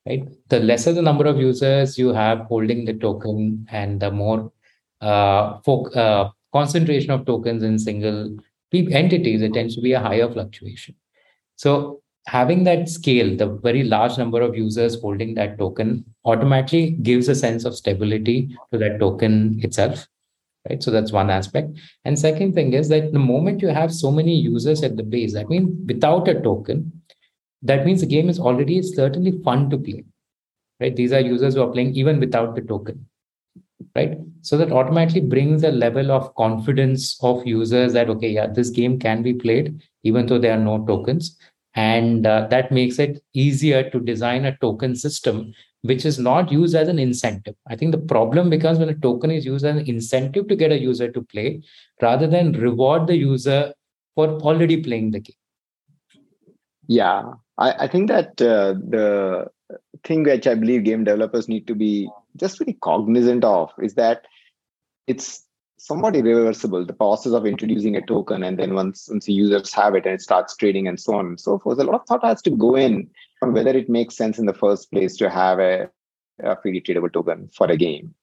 right? 0.06 0.24
The 0.48 0.60
lesser 0.60 0.92
the 0.92 1.02
number 1.02 1.26
of 1.26 1.38
users 1.38 1.98
you 1.98 2.12
have 2.12 2.40
holding 2.40 2.84
the 2.84 2.94
token 2.94 3.66
and 3.70 4.00
the 4.00 4.10
more 4.10 4.52
uh, 5.00 5.58
uh, 5.66 6.30
concentration 6.52 7.10
of 7.10 7.26
tokens 7.26 7.62
in 7.62 7.78
single 7.78 8.36
entities, 8.82 9.42
it 9.42 9.54
tends 9.54 9.74
to 9.74 9.80
be 9.80 9.92
a 9.92 10.00
higher 10.00 10.30
fluctuation. 10.30 10.94
So 11.56 12.02
having 12.26 12.64
that 12.64 12.88
scale, 12.88 13.36
the 13.36 13.46
very 13.46 13.84
large 13.84 14.18
number 14.18 14.40
of 14.40 14.56
users 14.56 15.00
holding 15.00 15.34
that 15.34 15.58
token 15.58 16.04
automatically 16.24 16.90
gives 16.90 17.28
a 17.28 17.34
sense 17.34 17.64
of 17.64 17.76
stability 17.76 18.56
to 18.72 18.78
that 18.78 18.98
token 18.98 19.60
itself. 19.62 20.06
Right. 20.68 20.82
So 20.82 20.90
that's 20.90 21.12
one 21.12 21.28
aspect. 21.28 21.78
And 22.06 22.18
second 22.18 22.54
thing 22.54 22.72
is 22.72 22.88
that 22.88 23.12
the 23.12 23.18
moment 23.18 23.60
you 23.60 23.68
have 23.68 23.92
so 23.92 24.10
many 24.10 24.34
users 24.34 24.82
at 24.82 24.96
the 24.96 25.02
base, 25.02 25.34
that 25.34 25.50
means 25.50 25.70
without 25.86 26.26
a 26.26 26.40
token, 26.40 27.02
that 27.64 27.84
means 27.84 28.00
the 28.00 28.06
game 28.06 28.28
is 28.28 28.38
already 28.38 28.80
certainly 28.82 29.32
fun 29.42 29.68
to 29.70 29.78
play 29.78 30.04
right 30.80 30.96
these 30.96 31.12
are 31.12 31.20
users 31.20 31.54
who 31.54 31.62
are 31.62 31.72
playing 31.72 31.94
even 31.94 32.20
without 32.20 32.54
the 32.54 32.62
token 32.62 33.06
right? 33.94 34.18
So 34.42 34.56
that 34.58 34.72
automatically 34.72 35.20
brings 35.20 35.62
a 35.62 35.70
level 35.70 36.10
of 36.10 36.34
confidence 36.34 37.16
of 37.22 37.46
users 37.46 37.92
that 37.92 38.10
okay 38.10 38.28
yeah 38.28 38.46
this 38.46 38.70
game 38.70 38.98
can 38.98 39.22
be 39.22 39.32
played 39.32 39.82
even 40.02 40.26
though 40.26 40.38
there 40.38 40.56
are 40.56 40.64
no 40.64 40.84
tokens. 40.84 41.38
And 41.76 42.24
uh, 42.24 42.46
that 42.50 42.70
makes 42.70 43.00
it 43.00 43.20
easier 43.32 43.90
to 43.90 43.98
design 43.98 44.44
a 44.44 44.56
token 44.58 44.94
system 44.94 45.52
which 45.82 46.06
is 46.06 46.18
not 46.18 46.50
used 46.50 46.74
as 46.74 46.88
an 46.88 46.98
incentive. 46.98 47.56
I 47.68 47.76
think 47.76 47.92
the 47.92 47.98
problem 47.98 48.48
becomes 48.48 48.78
when 48.78 48.88
a 48.88 48.94
token 48.94 49.30
is 49.30 49.44
used 49.44 49.66
as 49.66 49.76
an 49.76 49.86
incentive 49.86 50.48
to 50.48 50.56
get 50.56 50.72
a 50.72 50.80
user 50.80 51.10
to 51.10 51.22
play 51.22 51.62
rather 52.00 52.26
than 52.26 52.52
reward 52.52 53.06
the 53.06 53.16
user 53.16 53.74
for 54.14 54.28
already 54.40 54.82
playing 54.82 55.10
the 55.10 55.20
game. 55.20 55.36
Yeah 56.86 57.34
I, 57.58 57.72
I 57.84 57.88
think 57.88 58.08
that 58.08 58.40
uh, 58.40 58.74
the 58.74 59.46
thing 60.02 60.24
which 60.24 60.46
I 60.46 60.54
believe 60.54 60.84
game 60.84 61.04
developers 61.04 61.48
need 61.48 61.66
to 61.66 61.74
be 61.74 62.08
just 62.36 62.58
very 62.58 62.74
cognizant 62.74 63.44
of 63.44 63.70
is 63.82 63.94
that 63.94 64.26
it's 65.06 65.44
somewhat 65.78 66.16
irreversible. 66.16 66.84
The 66.84 66.92
process 66.92 67.32
of 67.32 67.46
introducing 67.46 67.96
a 67.96 68.02
token, 68.06 68.42
and 68.42 68.58
then 68.58 68.74
once 68.74 69.08
once 69.10 69.26
the 69.26 69.32
users 69.32 69.72
have 69.74 69.94
it 69.94 70.06
and 70.06 70.14
it 70.14 70.22
starts 70.22 70.56
trading 70.56 70.88
and 70.88 70.98
so 70.98 71.14
on 71.14 71.26
and 71.26 71.40
so 71.40 71.58
forth, 71.58 71.78
a 71.78 71.84
lot 71.84 72.00
of 72.00 72.06
thought 72.06 72.24
has 72.24 72.42
to 72.42 72.50
go 72.50 72.74
in 72.74 73.10
on 73.42 73.52
whether 73.52 73.70
it 73.70 73.88
makes 73.88 74.16
sense 74.16 74.38
in 74.38 74.46
the 74.46 74.54
first 74.54 74.90
place 74.90 75.16
to 75.16 75.28
have 75.28 75.58
a, 75.58 75.90
a 76.42 76.60
freely 76.60 76.80
tradable 76.80 77.12
token 77.12 77.48
for 77.52 77.70
a 77.70 77.76
game. 77.76 78.14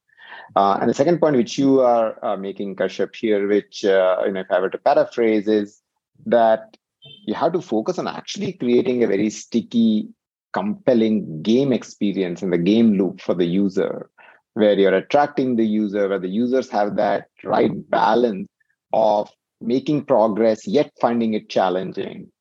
Uh, 0.56 0.78
and 0.82 0.90
the 0.90 0.94
second 0.94 1.20
point, 1.20 1.36
which 1.36 1.58
you 1.58 1.82
are 1.82 2.24
uh, 2.26 2.36
making, 2.36 2.76
Kashyap, 2.76 3.16
here, 3.16 3.48
which 3.48 3.86
uh, 3.86 4.18
you 4.26 4.32
know, 4.32 4.42
if 4.42 4.52
I 4.52 4.60
were 4.60 4.70
to 4.70 4.78
paraphrase, 4.78 5.48
is 5.48 5.82
that 6.26 6.78
you 7.26 7.34
have 7.34 7.54
to 7.54 7.62
focus 7.62 8.00
on 8.00 8.08
actually 8.08 8.54
creating 8.54 9.04
a 9.04 9.08
very 9.08 9.30
sticky, 9.30 10.10
compelling 10.54 11.42
game 11.42 11.72
experience 11.72 12.42
in 12.42 12.50
the 12.50 12.58
game 12.58 12.94
loop 12.94 13.22
for 13.22 13.34
the 13.34 13.46
user, 13.46 14.10
where 14.54 14.74
you're 14.74 14.96
attracting 14.96 15.56
the 15.56 15.66
user, 15.66 16.10
where 16.10 16.20
the 16.20 16.30
users 16.30 16.70
have 16.70 16.96
that 16.98 17.28
right 17.44 17.72
balance 17.90 18.48
of 18.94 19.30
making 19.62 20.06
progress 20.06 20.68
yet 20.68 20.92
finding 21.00 21.34
it 21.34 21.50
challenging. 21.50 22.32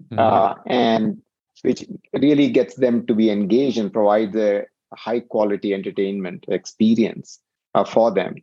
Mm-hmm. 0.00 0.18
Uh, 0.18 0.54
and 0.66 1.22
which 1.62 1.84
really 2.12 2.50
gets 2.50 2.74
them 2.74 3.06
to 3.06 3.14
be 3.14 3.30
engaged 3.30 3.78
and 3.78 3.92
provides 3.92 4.36
a 4.36 4.64
high 4.94 5.20
quality 5.20 5.72
entertainment 5.72 6.44
experience 6.48 7.40
uh, 7.74 7.84
for 7.84 8.12
them 8.12 8.34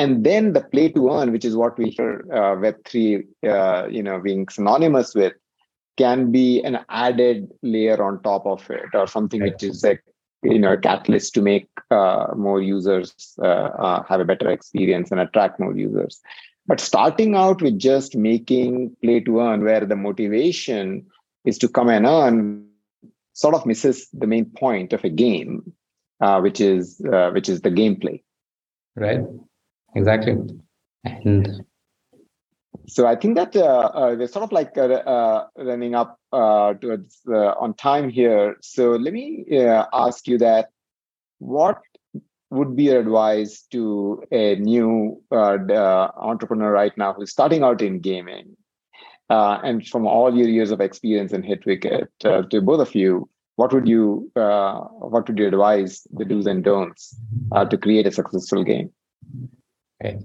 and 0.00 0.24
then 0.24 0.52
the 0.54 0.62
play 0.72 0.88
to 0.88 1.10
earn 1.10 1.30
which 1.32 1.44
is 1.44 1.56
what 1.56 1.76
we 1.78 1.90
hear 1.90 2.24
uh, 2.32 2.54
web3 2.64 3.24
uh, 3.54 3.86
you 3.88 4.02
know 4.02 4.18
being 4.18 4.48
synonymous 4.48 5.14
with 5.14 5.34
can 6.00 6.30
be 6.32 6.62
an 6.62 6.78
added 6.88 7.48
layer 7.62 8.02
on 8.02 8.22
top 8.22 8.46
of 8.46 8.68
it 8.70 8.94
or 8.94 9.06
something 9.06 9.42
which 9.42 9.62
is 9.62 9.82
like 9.84 10.02
you 10.42 10.58
know 10.58 10.72
a 10.72 10.78
catalyst 10.86 11.34
to 11.34 11.42
make 11.42 11.68
uh, 11.90 12.26
more 12.36 12.60
users 12.62 13.14
uh, 13.42 13.68
uh, 13.86 14.02
have 14.04 14.20
a 14.20 14.24
better 14.24 14.50
experience 14.50 15.10
and 15.10 15.20
attract 15.20 15.60
more 15.60 15.76
users. 15.76 16.20
But 16.66 16.80
starting 16.80 17.34
out 17.34 17.60
with 17.60 17.78
just 17.78 18.16
making 18.16 18.96
play 19.02 19.20
to 19.20 19.40
earn 19.40 19.64
where 19.64 19.84
the 19.84 19.96
motivation 19.96 21.06
is 21.44 21.58
to 21.58 21.68
come 21.68 21.88
and 21.88 22.06
earn 22.06 22.66
sort 23.32 23.54
of 23.54 23.66
misses 23.66 24.08
the 24.12 24.26
main 24.26 24.46
point 24.46 24.92
of 24.92 25.04
a 25.04 25.10
game 25.10 25.72
uh, 26.20 26.40
which 26.40 26.60
is 26.60 27.00
which 27.34 27.48
is 27.48 27.60
the 27.60 27.70
gameplay. 27.70 28.22
Right. 28.96 29.20
Exactly. 29.94 30.36
And 31.04 31.64
so 32.94 33.06
i 33.06 33.16
think 33.16 33.36
that 33.36 33.54
uh, 33.56 33.90
uh, 34.00 34.14
we're 34.18 34.26
sort 34.26 34.44
of 34.44 34.52
like 34.52 34.76
uh, 34.76 34.88
uh 35.16 35.46
running 35.56 35.94
up 35.94 36.20
uh, 36.32 36.74
towards 36.74 37.20
uh, 37.28 37.54
on 37.58 37.74
time 37.74 38.08
here. 38.08 38.56
So 38.62 38.92
let 38.92 39.12
me 39.12 39.44
ask 39.92 40.28
you 40.28 40.38
that 40.38 40.68
what 41.38 41.78
would 42.50 42.76
be 42.76 42.84
your 42.84 43.00
advice 43.00 43.62
to 43.72 44.22
a 44.30 44.54
new 44.54 45.20
entrepreneur 45.32 46.70
right 46.70 46.96
now 46.96 47.12
who's 47.12 47.32
starting 47.32 47.64
out 47.64 47.82
in 47.82 47.98
gaming? 47.98 48.56
And 49.28 49.86
from 49.86 50.06
all 50.06 50.36
your 50.36 50.48
years 50.48 50.70
of 50.70 50.80
experience 50.80 51.32
in 51.32 51.42
hitwicket 51.42 52.08
to 52.20 52.60
both 52.62 52.80
of 52.80 52.94
you 52.94 53.28
what 53.56 53.72
would 53.72 53.88
you 53.88 54.30
what 54.34 55.28
would 55.28 55.38
you 55.38 55.48
advise 55.48 56.06
the 56.12 56.24
do's 56.24 56.46
and 56.46 56.62
don'ts 56.62 57.16
to 57.70 57.76
create 57.76 58.06
a 58.06 58.12
successful 58.12 58.62
game? 58.62 58.90
Okay. 60.00 60.18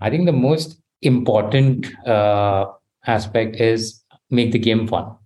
I 0.00 0.10
think 0.10 0.26
the 0.26 0.32
most 0.32 0.80
important 1.06 1.86
uh, 2.06 2.66
aspect 3.06 3.56
is 3.56 4.02
make 4.30 4.52
the 4.52 4.58
game 4.58 4.86
fun. 4.86 5.16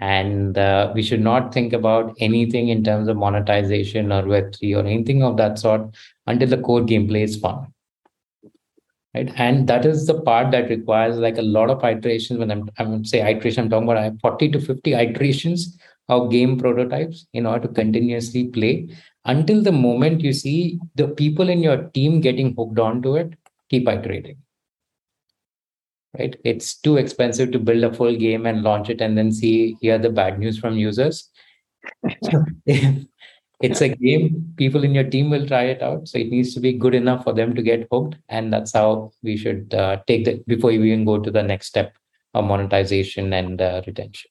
And 0.00 0.56
uh, 0.56 0.92
we 0.94 1.02
should 1.02 1.20
not 1.20 1.52
think 1.52 1.72
about 1.72 2.14
anything 2.20 2.68
in 2.68 2.84
terms 2.84 3.08
of 3.08 3.16
monetization 3.16 4.12
or 4.12 4.22
Web3 4.22 4.76
or 4.76 4.86
anything 4.86 5.22
of 5.24 5.36
that 5.38 5.58
sort 5.58 5.94
until 6.26 6.48
the 6.48 6.58
core 6.58 6.82
gameplay 6.82 7.22
is 7.22 7.36
fun. 7.36 7.66
Right. 9.14 9.32
And 9.36 9.66
that 9.68 9.86
is 9.86 10.06
the 10.06 10.20
part 10.20 10.52
that 10.52 10.68
requires 10.68 11.16
like 11.16 11.38
a 11.38 11.42
lot 11.42 11.70
of 11.70 11.82
iterations. 11.82 12.38
When 12.38 12.50
I'm, 12.50 12.70
I'm 12.78 13.04
say 13.04 13.20
iteration, 13.28 13.64
I'm 13.64 13.70
talking 13.70 13.88
about 13.88 13.96
I 13.96 14.04
have 14.04 14.20
40 14.20 14.50
to 14.50 14.60
50 14.60 14.94
iterations 14.94 15.76
of 16.08 16.30
game 16.30 16.58
prototypes 16.58 17.26
in 17.32 17.46
order 17.46 17.66
to 17.66 17.74
continuously 17.74 18.48
play 18.48 18.88
until 19.24 19.62
the 19.62 19.72
moment 19.72 20.20
you 20.20 20.32
see 20.32 20.78
the 20.94 21.08
people 21.08 21.48
in 21.48 21.60
your 21.60 21.84
team 21.88 22.20
getting 22.20 22.54
hooked 22.56 22.78
onto 22.78 23.16
it 23.16 23.34
keep 23.68 23.86
iterating 23.88 24.36
right? 26.18 26.36
It's 26.44 26.76
too 26.76 26.96
expensive 26.96 27.52
to 27.52 27.58
build 27.58 27.84
a 27.84 27.92
full 27.92 28.16
game 28.16 28.46
and 28.46 28.62
launch 28.62 28.90
it 28.90 29.00
and 29.00 29.16
then 29.16 29.32
see 29.32 29.76
hear 29.80 29.98
the 29.98 30.10
bad 30.10 30.38
news 30.38 30.58
from 30.58 30.76
users. 30.76 31.30
It's 33.60 33.80
a 33.80 33.88
game. 33.88 34.54
People 34.56 34.84
in 34.84 34.94
your 34.94 35.04
team 35.04 35.30
will 35.30 35.46
try 35.46 35.64
it 35.64 35.82
out. 35.82 36.06
So 36.06 36.18
it 36.18 36.28
needs 36.28 36.54
to 36.54 36.60
be 36.60 36.72
good 36.72 36.94
enough 36.94 37.24
for 37.24 37.32
them 37.32 37.54
to 37.56 37.62
get 37.62 37.88
hooked. 37.90 38.14
And 38.28 38.52
that's 38.52 38.72
how 38.72 39.10
we 39.22 39.36
should 39.36 39.74
uh, 39.74 39.98
take 40.06 40.24
that 40.26 40.46
before 40.46 40.70
you 40.70 40.82
even 40.84 41.04
go 41.04 41.18
to 41.18 41.30
the 41.30 41.42
next 41.42 41.66
step 41.66 41.96
of 42.34 42.44
monetization 42.44 43.32
and 43.32 43.60
uh, 43.60 43.82
retention. 43.86 44.30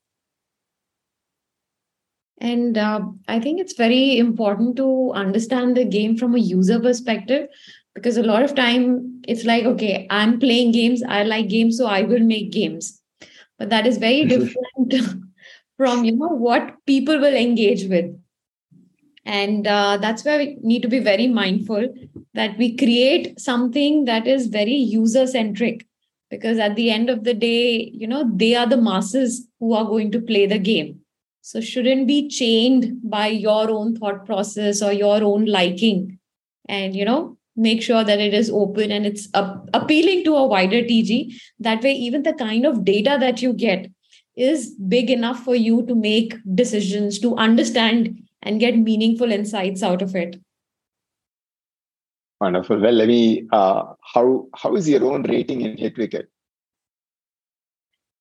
And 2.39 2.77
uh, 2.77 3.01
I 3.27 3.39
think 3.39 3.59
it's 3.59 3.73
very 3.73 4.17
important 4.17 4.77
to 4.77 5.11
understand 5.13 5.75
the 5.75 5.83
game 5.83 6.15
from 6.17 6.35
a 6.35 6.39
user 6.39 6.79
perspective 6.79 7.49
because 7.97 8.17
a 8.17 8.23
lot 8.23 8.43
of 8.43 8.53
time 8.55 9.21
it's 9.27 9.43
like, 9.43 9.65
okay, 9.65 10.07
I'm 10.09 10.39
playing 10.39 10.71
games, 10.71 11.03
I 11.03 11.23
like 11.23 11.49
games, 11.49 11.77
so 11.77 11.87
I 11.87 12.03
will 12.03 12.19
make 12.19 12.51
games. 12.51 13.01
But 13.57 13.69
that 13.71 13.87
is 13.87 13.97
very 13.97 14.25
different 14.33 14.93
from 15.77 16.05
you 16.05 16.15
know 16.15 16.27
what 16.27 16.75
people 16.85 17.19
will 17.19 17.35
engage 17.35 17.85
with. 17.85 18.05
And 19.25 19.67
uh, 19.67 19.97
that's 19.97 20.23
where 20.23 20.37
we 20.37 20.57
need 20.61 20.83
to 20.83 20.87
be 20.87 20.99
very 20.99 21.27
mindful 21.27 21.93
that 22.33 22.57
we 22.57 22.77
create 22.77 23.39
something 23.39 24.05
that 24.05 24.25
is 24.25 24.47
very 24.47 24.75
user 24.75 25.27
centric 25.27 25.85
because 26.29 26.59
at 26.59 26.75
the 26.75 26.91
end 26.91 27.09
of 27.09 27.25
the 27.25 27.33
day, 27.33 27.91
you 27.93 28.07
know, 28.07 28.29
they 28.33 28.55
are 28.55 28.67
the 28.67 28.77
masses 28.77 29.45
who 29.59 29.73
are 29.73 29.83
going 29.83 30.11
to 30.11 30.21
play 30.21 30.45
the 30.45 30.59
game 30.59 31.01
so 31.47 31.61
shouldn't 31.61 32.07
be 32.07 32.27
chained 32.27 32.99
by 33.09 33.27
your 33.27 33.69
own 33.71 33.95
thought 33.95 34.25
process 34.25 34.81
or 34.81 34.91
your 34.91 35.23
own 35.23 35.45
liking 35.45 36.19
and 36.67 36.93
you 36.93 37.05
know 37.05 37.36
make 37.57 37.81
sure 37.81 38.03
that 38.03 38.19
it 38.19 38.33
is 38.33 38.49
open 38.49 38.91
and 38.91 39.05
it's 39.05 39.27
appealing 39.33 40.23
to 40.23 40.35
a 40.35 40.45
wider 40.45 40.81
tg 40.81 41.33
that 41.59 41.81
way 41.83 41.91
even 41.91 42.23
the 42.23 42.33
kind 42.33 42.65
of 42.65 42.85
data 42.85 43.17
that 43.19 43.41
you 43.41 43.53
get 43.53 43.87
is 44.35 44.75
big 44.87 45.09
enough 45.09 45.43
for 45.43 45.55
you 45.55 45.85
to 45.87 45.95
make 45.95 46.35
decisions 46.53 47.19
to 47.19 47.35
understand 47.35 48.21
and 48.43 48.59
get 48.59 48.77
meaningful 48.77 49.31
insights 49.31 49.81
out 49.81 50.01
of 50.01 50.15
it 50.15 50.37
Wonderful. 52.39 52.79
Well, 52.79 52.93
let 52.93 53.07
me. 53.07 53.47
Uh, 53.51 53.93
how 54.13 54.47
how 54.55 54.75
is 54.75 54.87
your 54.87 55.03
own 55.11 55.23
rating 55.23 55.61
in 55.61 55.75
HitWicket? 55.75 56.27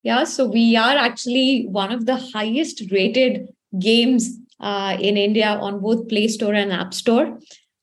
Yeah, 0.01 0.23
so 0.23 0.47
we 0.47 0.75
are 0.75 0.97
actually 0.97 1.67
one 1.69 1.91
of 1.91 2.05
the 2.05 2.15
highest 2.15 2.81
rated 2.91 3.49
games 3.79 4.37
uh, 4.59 4.97
in 4.99 5.17
India 5.17 5.49
on 5.61 5.79
both 5.81 6.07
Play 6.07 6.27
Store 6.29 6.53
and 6.53 6.71
App 6.71 6.93
Store. 6.93 7.37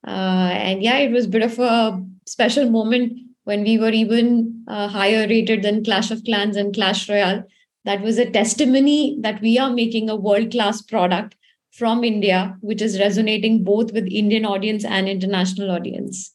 Uh, 0.06 0.50
and 0.52 0.82
yeah, 0.82 0.98
it 0.98 1.10
was 1.10 1.24
a 1.26 1.28
bit 1.28 1.42
of 1.42 1.58
a 1.58 2.02
special 2.26 2.68
moment 2.68 3.18
when 3.44 3.62
we 3.62 3.78
were 3.78 3.90
even 3.90 4.64
uh, 4.68 4.88
higher 4.88 5.26
rated 5.28 5.62
than 5.62 5.84
Clash 5.84 6.10
of 6.10 6.24
Clans 6.24 6.56
and 6.56 6.74
Clash 6.74 7.08
Royale. 7.08 7.44
That 7.84 8.00
was 8.00 8.18
a 8.18 8.30
testimony 8.30 9.18
that 9.20 9.40
we 9.42 9.58
are 9.58 9.70
making 9.70 10.08
a 10.08 10.16
world 10.16 10.50
class 10.50 10.80
product 10.80 11.36
from 11.72 12.04
India, 12.04 12.56
which 12.60 12.80
is 12.80 12.98
resonating 12.98 13.64
both 13.64 13.92
with 13.92 14.06
Indian 14.06 14.46
audience 14.46 14.84
and 14.84 15.08
international 15.08 15.70
audience. 15.70 16.32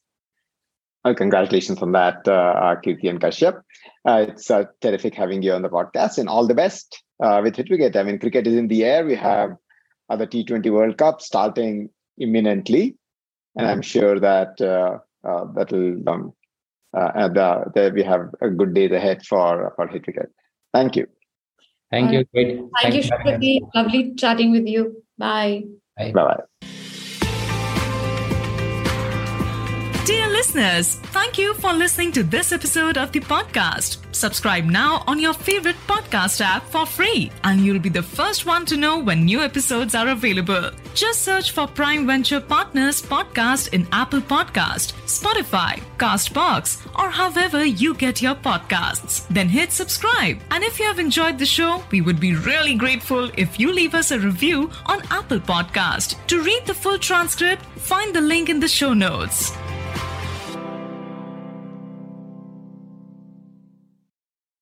Well, 1.03 1.15
congratulations 1.15 1.81
on 1.81 1.93
that, 1.93 2.27
uh, 2.27 2.75
Kirti 2.83 3.09
and 3.09 3.21
Kashyap. 3.21 3.61
Uh, 4.05 4.25
it's 4.27 4.51
uh, 4.51 4.65
terrific 4.81 5.15
having 5.15 5.41
you 5.41 5.53
on 5.53 5.61
the 5.61 5.69
podcast, 5.69 6.17
and 6.17 6.27
all 6.27 6.45
the 6.45 6.53
best 6.53 7.03
uh, 7.23 7.39
with 7.41 7.55
Hitwicket. 7.55 7.95
I 7.95 8.03
mean, 8.03 8.19
cricket 8.19 8.47
is 8.47 8.55
in 8.55 8.67
the 8.67 8.83
air. 8.83 9.05
We 9.05 9.15
have 9.15 9.55
the 10.09 10.27
T20 10.27 10.69
World 10.71 10.97
Cup 10.97 11.21
starting 11.21 11.89
imminently, 12.19 12.97
and 13.55 13.67
I'm 13.67 13.81
sure 13.81 14.19
that 14.19 14.59
uh, 14.61 14.99
uh, 15.27 15.45
that 15.55 15.71
will 15.71 16.07
um, 16.07 16.33
uh, 16.95 17.27
the, 17.27 17.91
we 17.93 18.03
have 18.03 18.29
a 18.41 18.49
good 18.49 18.73
days 18.73 18.91
ahead 18.91 19.25
for 19.25 19.73
for 19.75 19.87
Hitwicket. 19.87 20.31
Thank 20.73 20.95
you. 20.95 21.07
Thank 21.91 22.11
you. 22.11 22.23
Great. 22.33 22.57
Thank, 22.57 22.71
Thank 22.81 22.95
you, 22.95 23.01
Shruti. 23.01 23.59
Lovely 23.73 24.13
chatting 24.15 24.51
with 24.51 24.67
you. 24.67 25.03
Bye. 25.17 25.63
Bye 25.97 26.11
bye. 26.11 26.39
Listeners, 30.49 30.95
thank 31.13 31.37
you 31.37 31.53
for 31.53 31.73
listening 31.73 32.11
to 32.11 32.23
this 32.23 32.51
episode 32.51 32.97
of 32.97 33.11
the 33.11 33.19
podcast. 33.19 33.97
Subscribe 34.15 34.65
now 34.65 35.03
on 35.05 35.19
your 35.19 35.33
favorite 35.33 35.75
podcast 35.85 36.41
app 36.41 36.63
for 36.71 36.87
free, 36.87 37.31
and 37.43 37.63
you'll 37.63 37.77
be 37.77 37.89
the 37.89 38.01
first 38.01 38.47
one 38.47 38.65
to 38.65 38.75
know 38.75 38.97
when 38.97 39.25
new 39.25 39.41
episodes 39.41 39.93
are 39.93 40.07
available. 40.07 40.71
Just 40.95 41.21
search 41.21 41.51
for 41.51 41.67
Prime 41.67 42.07
Venture 42.07 42.39
Partners 42.39 42.99
podcast 42.99 43.73
in 43.73 43.87
Apple 43.91 44.21
Podcast, 44.21 44.93
Spotify, 45.05 45.83
Castbox, 45.99 46.79
or 46.97 47.11
however 47.11 47.63
you 47.63 47.93
get 47.93 48.19
your 48.19 48.33
podcasts. 48.33 49.27
Then 49.27 49.49
hit 49.49 49.71
subscribe. 49.71 50.39
And 50.49 50.63
if 50.63 50.79
you 50.79 50.85
have 50.85 50.97
enjoyed 50.97 51.37
the 51.37 51.45
show, 51.45 51.83
we 51.91 52.01
would 52.01 52.19
be 52.19 52.33
really 52.33 52.73
grateful 52.73 53.29
if 53.37 53.59
you 53.59 53.71
leave 53.71 53.93
us 53.93 54.09
a 54.09 54.17
review 54.19 54.71
on 54.87 55.03
Apple 55.11 55.41
Podcast. 55.41 56.15
To 56.25 56.41
read 56.41 56.65
the 56.65 56.73
full 56.73 56.97
transcript, 56.97 57.63
find 57.77 58.15
the 58.15 58.21
link 58.21 58.49
in 58.49 58.59
the 58.59 58.67
show 58.67 58.95
notes. 58.95 59.51